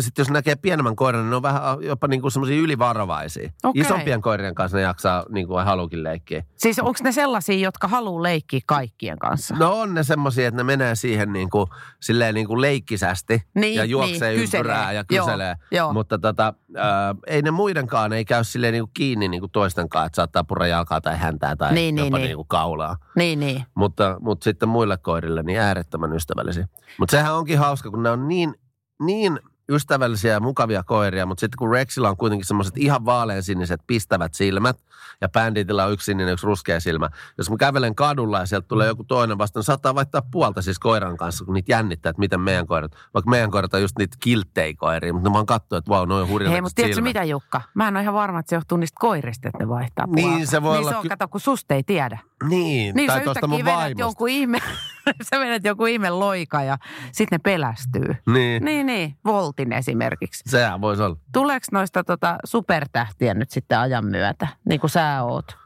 sitten 0.00 0.22
jos 0.22 0.30
näkee 0.30 0.56
pienemmän 0.56 0.96
koiran, 0.96 1.22
niin 1.22 1.30
ne 1.30 1.36
on 1.36 1.42
vähän 1.42 1.62
jopa 1.80 2.08
niinku 2.08 2.30
semmoisia 2.30 2.60
ylivarovaisia. 2.60 3.50
Okei. 3.64 3.82
Isompien 3.82 4.20
koirien 4.22 4.54
kanssa 4.54 4.76
ne 4.76 4.82
jaksaa 4.82 5.24
niinku 5.28 5.52
vai 5.54 5.64
haluukin 5.64 6.02
leikkiä. 6.04 6.44
Siis 6.56 6.78
onko 6.78 6.98
ne 7.02 7.12
sellaisia, 7.12 7.56
jotka 7.58 7.88
haluaa 7.88 8.22
leikkiä 8.22 8.60
kaikkien 8.66 9.18
kanssa? 9.18 9.54
No 9.58 9.80
on 9.80 9.94
ne 9.94 10.02
semmoisia, 10.02 10.48
että 10.48 10.56
ne 10.56 10.64
menee 10.64 10.94
siihen 10.94 11.32
niinku, 11.32 11.68
silleen 12.00 12.34
niinku 12.34 12.60
leikkisästi 12.60 13.42
Niin, 13.54 13.74
ja 13.74 13.84
juoksee 13.84 14.30
niin, 14.30 14.42
ympyrää 14.42 14.76
kyselee. 14.78 14.94
ja 14.94 15.04
Joo, 15.10 15.26
kyselee. 15.26 15.54
joo. 15.70 15.92
Mutta 15.92 16.18
tota, 16.18 16.54
ää, 16.76 17.14
ei 17.26 17.42
ne 17.42 17.50
muidenkaan, 17.50 18.12
ei 18.12 18.24
käy 18.24 18.44
silleen 18.44 18.72
niinku 18.72 18.90
kiinni 18.94 19.28
niinku 19.28 19.48
toistenkaan, 19.48 20.06
että 20.06 20.16
saattaa 20.16 20.44
purra 20.44 20.66
jalkaa 20.66 21.00
tai 21.00 21.16
häntää 21.18 21.56
tai 21.56 21.72
Niin, 21.74 21.94
niin, 21.94 22.04
jopa 22.04 22.16
niin. 22.18 22.26
niinku 22.26 22.44
kaulaa. 22.44 22.96
Niin, 23.16 23.40
niin. 23.40 23.64
Mutta, 23.74 24.16
mutta 24.20 24.44
sitten 24.44 24.68
muille 24.68 24.96
koirille 24.96 25.42
niin 25.42 25.60
äärettömän 25.60 26.12
ystävällisiä. 26.12 26.68
Mutta 26.98 27.10
sehän 27.16 27.34
onkin 27.34 27.58
hauska, 27.58 27.90
kun 27.90 28.02
ne 28.02 28.10
on 28.10 28.28
niin, 28.28 28.54
niin 29.02 29.38
ystävällisiä 29.68 30.32
ja 30.32 30.40
mukavia 30.40 30.82
koiria, 30.82 31.26
mutta 31.26 31.40
sitten 31.40 31.58
kun 31.58 31.70
Rexilla 31.70 32.08
on 32.10 32.16
kuitenkin 32.16 32.46
semmoiset 32.46 32.76
ihan 32.76 33.04
vaaleansiniset 33.04 33.80
pistävät 33.86 34.34
silmät 34.34 34.76
ja 35.20 35.28
Banditilla 35.28 35.84
on 35.84 35.92
yksi 35.92 36.04
sininen, 36.04 36.32
yksi 36.32 36.46
ruskea 36.46 36.80
silmä. 36.80 37.08
Jos 37.38 37.50
mä 37.50 37.56
kävelen 37.56 37.94
kadulla 37.94 38.38
ja 38.38 38.46
sieltä 38.46 38.68
tulee 38.68 38.86
joku 38.86 39.04
toinen 39.04 39.38
vastaan, 39.38 39.60
niin 39.60 39.64
saattaa 39.66 39.94
vaihtaa 39.94 40.22
puolta 40.30 40.62
siis 40.62 40.78
koiran 40.78 41.16
kanssa, 41.16 41.44
kun 41.44 41.54
niitä 41.54 41.72
jännittää, 41.72 42.10
että 42.10 42.20
miten 42.20 42.40
meidän 42.40 42.66
koirat, 42.66 42.92
vaikka 43.14 43.30
meidän 43.30 43.50
koirat 43.50 43.74
on 43.74 43.82
just 43.82 43.98
niitä 43.98 44.16
kilttejä 44.20 44.74
koiria, 44.76 45.12
mutta 45.12 45.30
mä 45.30 45.36
oon 45.36 45.46
katsoa, 45.46 45.78
että 45.78 45.88
vau, 45.88 45.98
wow, 46.00 46.08
noin 46.08 46.28
hurjan 46.28 46.52
Hei, 46.52 46.60
mutta 46.60 46.74
tiedätkö 46.74 47.00
mitä 47.00 47.24
Jukka? 47.24 47.60
Mä 47.74 47.88
en 47.88 47.96
ole 47.96 48.02
ihan 48.02 48.14
varma, 48.14 48.38
että 48.38 48.50
se 48.50 48.56
johtuu 48.56 48.78
niistä 48.78 48.96
koirista, 49.00 49.48
että 49.48 49.58
ne 49.58 49.68
vaihtaa 49.68 50.06
Niin, 50.06 50.28
puolta. 50.30 50.46
se 50.50 50.62
voi 50.62 50.72
niin 50.72 50.80
olla 50.80 50.90
se 50.90 50.96
on, 50.96 51.02
ky- 51.02 51.08
kato, 51.08 51.28
kun 51.28 51.40
susta 51.40 51.74
ei 51.74 51.82
tiedä. 51.82 52.18
Niin, 52.48 52.94
Niin 52.94 53.06
tai 53.06 53.20
tuosta 53.20 53.46
mun 53.46 53.64
vaimosta. 53.64 54.00
jonkun 54.00 54.28
ihme, 54.28 54.58
sä 55.30 55.40
vedät 55.40 55.64
joku 55.64 55.86
ihme 55.86 56.10
loika 56.10 56.62
ja 56.62 56.78
sitten 57.12 57.36
ne 57.36 57.40
pelästyy. 57.42 58.16
Niin, 58.26 58.64
Niin, 58.64 58.86
niin. 58.86 59.16
Voltin 59.24 59.72
esimerkiksi. 59.72 60.42
sehän 60.46 60.80
voisi 60.80 61.02
olla. 61.02 61.16
Tuleeko 61.32 61.66
noista 61.72 62.04
tota 62.04 62.38
supertähtiä 62.44 63.34
nyt 63.34 63.50
sitten 63.50 63.78
ajan 63.78 64.04
myötä, 64.04 64.48
niin 64.68 64.80
kuin 64.80 64.90
sä 64.90 65.22
oot? 65.22 65.61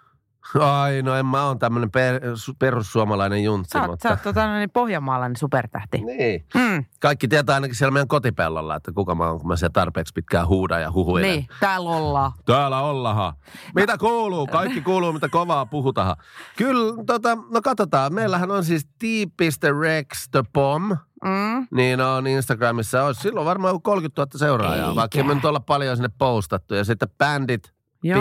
Ai, 0.61 1.02
no 1.02 1.14
en 1.14 1.26
mä 1.26 1.44
oon 1.44 1.59
tämmönen 1.59 1.90
per, 1.90 2.22
su- 2.22 2.54
perussuomalainen 2.59 3.44
juntti, 3.44 3.68
Sä 3.72 3.80
oot, 3.80 3.90
mutta... 3.90 4.09
sä 4.09 4.12
oot 4.12 4.22
tota, 4.22 4.54
niin 4.59 4.70
pohjanmaalainen 4.70 5.37
supertähti. 5.37 5.98
Niin. 5.98 6.44
Mm, 6.54 6.85
Kaikki 7.00 7.28
tietää 7.28 7.54
ainakin 7.54 7.76
siellä 7.76 7.92
meidän 7.92 8.09
kotipellolla, 8.09 8.76
että 8.76 8.92
kuka 8.92 9.14
mä 9.14 9.24
oon, 9.28 9.38
kun 9.38 9.48
mä 9.48 9.56
siellä 9.56 9.72
tarpeeksi 9.72 10.12
pitkään 10.14 10.48
huudan 10.48 10.82
ja 10.82 10.92
huhuilen. 10.92 11.30
niin, 11.30 11.46
täällä 11.61 11.90
ollaan. 11.90 12.32
Täällä 12.44 12.80
ollahan. 12.80 13.32
Mitä 13.74 13.98
kuuluu? 13.98 14.46
Kaikki 14.46 14.80
kuuluu, 14.80 15.12
mitä 15.12 15.28
kovaa 15.28 15.66
puhutahan. 15.66 16.16
Kyllä, 16.56 17.04
tota, 17.06 17.38
no 17.50 17.62
katsotaan. 17.62 18.14
Meillähän 18.14 18.50
on 18.50 18.64
siis 18.64 18.87
t.rex 18.98 20.28
the 20.30 20.42
bomb. 20.54 20.92
Mm. 21.24 21.66
Niin 21.70 22.00
on 22.00 22.26
Instagramissa. 22.26 23.04
Olisi 23.04 23.20
silloin 23.20 23.46
varmaan 23.46 23.70
joku 23.70 23.80
30 23.80 24.22
000 24.22 24.38
seuraajaa, 24.38 24.88
Eikä. 24.88 24.94
vaikka 25.00 25.24
me 25.24 25.35
nyt 25.35 25.44
olla 25.44 25.61
paljon 25.61 25.96
sinne 25.96 26.11
postattu. 26.18 26.74
Ja 26.74 26.85
sitten 26.85 27.09
bandit 27.18 27.72
Joo. 28.02 28.20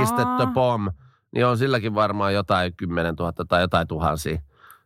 Niin 1.36 1.46
on 1.46 1.58
silläkin 1.58 1.96
varmaan 1.96 2.34
jotain 2.34 2.74
10 2.78 3.16
000 3.16 3.34
tai 3.48 3.62
jotain 3.62 3.88
tuhansia. 3.88 4.38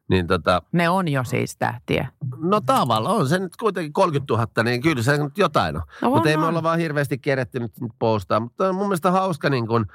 Niin 0.09 0.27
tota, 0.27 0.61
Ne 0.71 0.89
on 0.89 1.07
jo 1.07 1.23
siis 1.23 1.57
tähtiä. 1.57 2.07
no 2.37 2.61
tavallaan 2.61 3.15
on 3.15 3.29
se 3.29 3.39
nyt 3.39 3.55
kuitenkin 3.55 3.93
30 3.93 4.33
000, 4.33 4.63
niin 4.63 4.81
kyllä 4.81 5.03
se 5.03 5.17
nyt 5.17 5.37
jotain 5.37 5.75
on. 5.75 5.81
No 6.01 6.09
Mutta 6.09 6.29
ei 6.29 6.37
me 6.37 6.45
olla 6.45 6.63
vaan 6.63 6.79
hirveästi 6.79 7.17
keretty 7.17 7.59
nyt 7.59 7.81
nyt 7.81 7.91
postaa. 7.99 8.39
Mutta 8.39 8.69
on 8.69 8.75
mun 8.75 8.85
mielestä 8.85 9.11
hauska, 9.11 9.49
niin 9.49 9.67
kun, 9.67 9.85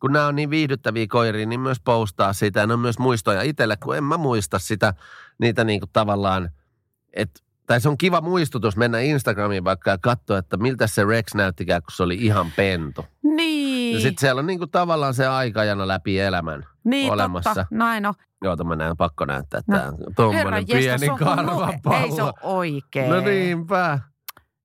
kun 0.00 0.12
nämä 0.12 0.26
on 0.26 0.36
niin 0.36 0.50
viihdyttäviä 0.50 1.06
koiria, 1.08 1.46
niin 1.46 1.60
myös 1.60 1.80
postaa 1.80 2.32
sitä. 2.32 2.60
Ja 2.60 2.66
ne 2.66 2.74
on 2.74 2.80
myös 2.80 2.98
muistoja 2.98 3.42
itselle, 3.42 3.76
kun 3.76 3.96
en 3.96 4.04
mä 4.04 4.16
muista 4.16 4.58
sitä, 4.58 4.94
niitä 5.38 5.64
niin 5.64 5.80
kuin 5.80 5.90
tavallaan, 5.92 6.50
että 7.12 7.40
tai 7.66 7.80
se 7.80 7.88
on 7.88 7.98
kiva 7.98 8.20
muistutus 8.20 8.76
mennä 8.76 9.00
Instagramiin 9.00 9.64
vaikka 9.64 9.90
ja 9.90 9.98
katsoa, 9.98 10.38
että 10.38 10.56
miltä 10.56 10.86
se 10.86 11.04
Rex 11.04 11.34
näyttikään, 11.34 11.82
kun 11.82 11.92
se 11.96 12.02
oli 12.02 12.14
ihan 12.14 12.52
pentu. 12.56 13.04
Niin. 13.22 13.94
Ja 13.94 14.00
sitten 14.00 14.20
siellä 14.20 14.38
on 14.38 14.46
niinku 14.46 14.66
tavallaan 14.66 15.14
se 15.14 15.26
aikajana 15.26 15.88
läpi 15.88 16.20
elämän 16.20 16.64
niin, 16.84 17.12
olemassa. 17.12 17.54
totta. 17.54 17.66
Näin 17.70 18.06
on. 18.06 18.14
Joo, 18.42 18.56
mä 18.56 18.76
näen 18.76 18.96
pakko 18.96 19.24
näyttää 19.24 19.60
No, 19.66 19.76
tämä 19.78 19.92
tuommoinen 20.16 20.66
pieni 20.66 21.08
on 21.08 21.18
karvapallo. 21.18 22.04
Ei 22.04 22.12
se 22.12 22.22
ole 22.22 22.32
oikein. 22.42 23.10
No 23.10 23.20
niinpä. 23.20 23.98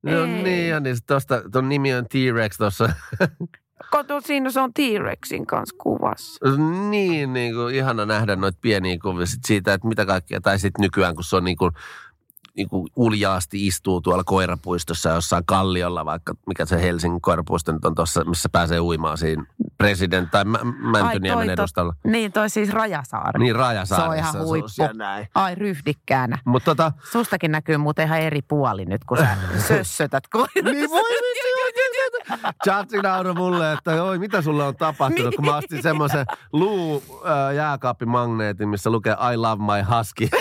No 0.04 0.24
Ei. 0.24 0.44
niin, 0.44 0.70
ja 0.70 0.80
niin 0.80 0.96
sit 0.96 1.06
tosta, 1.06 1.42
ton 1.52 1.70
nimi 1.70 1.94
on 1.96 2.06
T-Rex 2.06 2.58
tuossa. 2.58 2.90
Kato, 3.92 4.22
siinä 4.22 4.52
se 4.52 4.60
on 4.60 4.74
T-Rexin 4.74 5.46
kanssa 5.46 5.76
kuvassa. 5.82 6.46
niin, 6.90 7.34
niin 7.34 7.56
kuin, 7.56 7.76
ihana 7.76 8.06
nähdä 8.06 8.36
noita 8.36 8.58
pieniä 8.62 8.98
kuvia 9.02 9.26
sit 9.26 9.46
siitä, 9.46 9.74
että 9.74 9.88
mitä 9.88 10.06
kaikkea. 10.06 10.42
Tai 10.42 10.60
sitten 10.60 10.82
nykyään, 10.82 11.16
kun 11.16 11.24
se 11.24 11.36
on 11.36 11.44
niin 11.44 11.58
kuin, 11.58 11.72
niin 12.58 12.70
kuin 12.70 12.88
uljaasti 12.96 13.68
istuu 13.68 14.02
tuolla 14.02 14.24
koirapuistossa 14.24 15.10
jossain 15.10 15.44
kalliolla, 15.46 16.06
vaikka 16.06 16.34
mikä 16.48 16.66
se 16.66 16.82
Helsingin 16.82 17.22
koirapuisto 17.22 17.72
nyt 17.72 17.86
on 17.86 17.96
tuossa, 17.96 18.24
missä 18.24 18.50
pääsee 18.50 18.80
uimaan 18.80 19.18
siinä 19.18 19.46
president 19.78 20.32
tai 20.32 20.46
Mä- 20.46 20.60
Mäntyniemen 20.92 21.46
toi 21.48 21.54
edustalla. 21.54 21.94
Niin, 22.04 22.32
toi 22.32 22.50
siis 22.50 22.70
Rajasaari. 22.70 23.40
Niin 23.40 23.56
se 23.84 23.96
on 23.96 24.16
ihan 24.16 24.44
huippu. 24.44 24.70
näin. 24.94 25.28
Ai 25.36 25.56
ryhdikkäänä. 25.56 26.38
Mutta 26.46 26.66
tota, 26.76 26.92
Sustakin 27.12 27.52
näkyy 27.52 27.78
muuten 27.78 28.06
ihan 28.06 28.20
eri 28.20 28.42
puoli 28.42 28.86
nyt, 28.86 29.04
kun 29.04 29.18
sä 29.18 29.28
sössötät 29.68 30.28
koirassa. 30.28 30.62
Niin 30.72 30.90
voi 30.90 31.02
Chatsi 32.63 32.98
nauroi 32.98 33.34
mulle, 33.34 33.74
että 33.74 34.04
oi, 34.04 34.20
mitä 34.20 34.42
sulle 34.42 34.63
on 34.63 34.76
tapahtunut, 34.76 35.36
kun 35.36 35.46
mä 35.46 35.58
ostin 35.58 35.82
semmoisen 35.84 36.26
luu 36.54 37.04
jääkaappimagneetin, 37.56 38.70
missä 38.70 38.89
lukee 38.89 39.15
I 39.34 39.38
love 39.38 39.63
my 39.63 39.96
husky. 39.98 40.30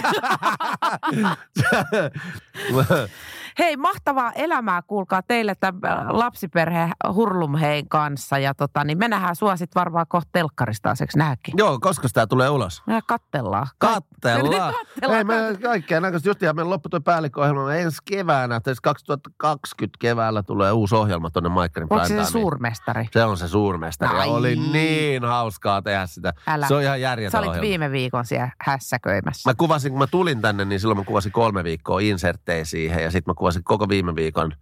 Hei, 3.59 3.77
mahtavaa 3.77 4.33
elämää 4.33 4.83
kuulkaa 4.83 5.23
teille 5.23 5.55
tämän 5.55 5.79
lapsiperhe 6.19 6.91
Hurlumhein 7.15 7.89
kanssa. 7.89 8.39
Ja 8.39 8.55
tota, 8.55 8.85
niin 8.85 8.99
me 8.99 9.09
nähdään 9.09 9.37
sua 9.37 9.57
sit 9.57 9.75
varmaan 9.75 10.07
kohta 10.09 10.29
telkkarista 10.33 10.91
aseksi 10.91 11.19
nääkin. 11.19 11.55
Joo, 11.57 11.79
koska 11.81 12.09
tämä 12.13 12.27
tulee 12.27 12.51
ulos? 12.51 12.83
Me 12.87 13.01
kattellaan. 13.07 13.67
Kattellaan. 13.79 14.75
Kattellaan, 14.79 15.19
Ei, 15.19 15.25
me 15.25 15.59
kaikkea 15.63 16.01
näköistä. 16.01 16.29
Just 16.29 16.43
ihan 16.43 16.57
meillä 16.57 16.71
loppui 16.71 16.91
tuo 16.91 17.01
päällikköohjelma. 17.01 17.75
Ensi 17.75 17.99
keväänä, 18.05 18.61
tai 18.61 18.75
siis 18.75 18.81
2020 18.81 19.97
keväällä 20.01 20.43
tulee 20.43 20.73
uusi 20.73 20.95
ohjelma 20.95 21.31
tuonne 21.31 21.49
Maikkarin 21.49 21.87
Onko 21.91 22.05
se 22.05 22.25
se 22.25 22.31
suurmestari? 22.31 23.09
Se 23.13 23.25
on 23.25 23.37
se 23.37 23.49
suurmestari. 23.49 24.17
Ja 24.17 24.21
Ai. 24.21 24.29
oli 24.29 24.57
niin 24.57 25.25
hauskaa 25.25 25.83
tehdä 25.83 26.07
sitä. 26.07 26.33
Älä. 26.47 26.69
Se 26.69 26.75
on 26.75 26.83
ihan 26.83 26.95
Sä 26.95 26.99
järjetön 26.99 27.39
olit 27.39 27.49
ohjelma. 27.49 27.69
viime 27.69 27.91
viikon 27.91 28.25
siellä 28.27 28.51
hässäköimässä. 28.61 29.51
Mä 29.51 29.55
kuvasin, 29.55 29.93
kun 29.93 29.99
mä 29.99 30.07
tulin 30.07 30.41
tänne, 30.41 30.65
niin 30.65 30.81
silloin 30.81 30.99
mä 30.99 31.05
kuvasin 31.05 31.33
kolme 31.33 31.65
viikkoa 31.65 32.01
inserttejä 32.01 32.65
siihen. 32.65 33.03
Ja 33.03 33.11
sitten 33.11 33.31
mä 33.31 33.35
kuvasin 33.35 33.48
koko 33.65 33.89
viime 33.89 34.15
viikon, 34.15 34.53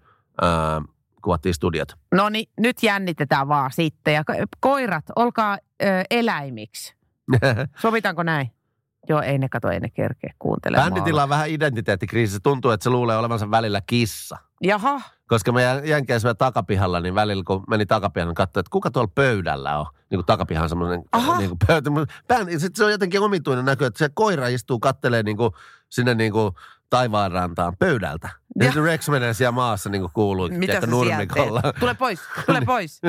ää, 0.43 0.83
kuvattiin 1.23 1.55
studiot. 1.55 1.89
No 2.15 2.29
niin, 2.29 2.49
nyt 2.61 2.83
jännitetään 2.83 3.49
vaan 3.49 3.73
sitten. 3.73 4.15
Ja 4.15 4.23
ko- 4.33 4.47
koirat, 4.61 5.05
olkaa 5.17 5.59
ö, 5.83 5.87
eläimiksi. 6.11 6.95
Sovitaanko 7.83 8.23
näin? 8.23 8.51
Joo, 9.09 9.21
ei 9.23 9.39
ne 9.39 9.49
kato, 9.49 9.71
ei 9.71 9.81
ne 9.81 9.91
kerkeä 9.91 10.35
kuuntelemaan. 10.39 10.93
Bänditillä 10.93 11.23
on 11.23 11.29
vähän 11.29 11.49
identiteettikriisi. 11.51 12.33
Se 12.33 12.41
tuntuu, 12.43 12.71
että 12.71 12.85
se 12.85 12.91
luulee 12.91 13.17
olevansa 13.17 13.51
välillä 13.51 13.81
kissa. 13.87 14.37
Jaha, 14.63 15.01
Koska 15.29 15.53
mä 15.53 15.61
jän- 15.61 15.85
jänkein 15.89 16.21
siellä 16.21 16.35
takapihalla, 16.35 17.01
niin 17.01 17.15
välillä 17.15 17.43
kun 17.47 17.65
meni 17.69 17.87
takapihalle, 17.87 18.31
niin 18.31 18.35
katsoin, 18.35 18.61
että 18.61 18.71
kuka 18.71 18.91
tuolla 18.91 19.11
pöydällä 19.15 19.79
on. 19.79 19.87
Niin 20.11 20.19
kuin 20.19 20.27
takapihan 20.27 20.63
on 20.63 20.69
semmoinen 20.69 21.03
Aha. 21.13 21.39
niin 21.39 21.49
kuin 21.51 21.59
pöytä. 21.67 21.91
Sitten 22.51 22.77
se 22.77 22.85
on 22.85 22.91
jotenkin 22.91 23.21
omituinen 23.21 23.65
näky, 23.65 23.85
että 23.85 23.99
se 23.99 24.09
koira 24.15 24.49
istuu, 24.49 24.81
kattelee 24.81 25.23
niin 25.23 25.37
kuin, 25.37 25.51
sinne 25.89 26.15
niin 26.15 26.33
kuin 26.33 26.55
taivaanrantaan 26.91 27.77
pöydältä. 27.79 28.29
Ja, 28.61 28.73
se 28.73 28.81
Rex 28.81 29.09
menee 29.09 29.35
siellä 29.35 29.53
maassa 29.53 29.91
niin 29.91 30.03
kuin 30.03 30.13
kuuluu, 30.15 30.49
mitä 30.49 30.73
siellä 30.73 30.87
nurmikolla. 30.87 31.63
Tule 31.81 31.95
pois, 31.95 32.21
tule 32.47 32.61
pois. 32.67 33.01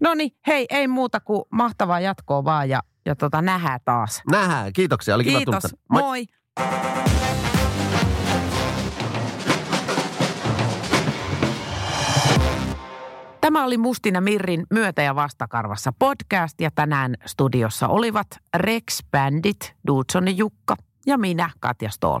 No 0.00 0.14
niin, 0.14 0.30
hei, 0.46 0.66
ei 0.70 0.88
muuta 0.88 1.20
kuin 1.20 1.44
mahtavaa 1.50 2.00
jatkoa 2.00 2.44
vaan 2.44 2.68
ja, 2.68 2.82
ja 3.06 3.16
tota, 3.16 3.42
nähdään 3.42 3.80
taas. 3.84 4.22
Nähdään, 4.30 4.72
kiitoksia. 4.72 5.14
Oli 5.14 5.24
kiva 5.24 5.40
tulla 5.44 5.60
Kiitos, 5.60 5.70
tänne. 5.70 5.82
Moi. 5.88 6.02
moi. 6.02 6.26
Tämä 13.40 13.64
oli 13.64 13.78
Mustina 13.78 14.20
Mirrin 14.20 14.66
Myötä 14.70 15.02
ja 15.02 15.14
vastakarvassa 15.14 15.92
podcast 15.98 16.60
ja 16.60 16.70
tänään 16.74 17.14
studiossa 17.26 17.88
olivat 17.88 18.26
Rex 18.56 18.98
Bandit, 19.10 19.74
Dudson 19.86 20.36
Jukka 20.36 20.76
ja 21.06 21.18
minä, 21.18 21.50
Katja 21.60 21.90
Stoll. 21.90 22.20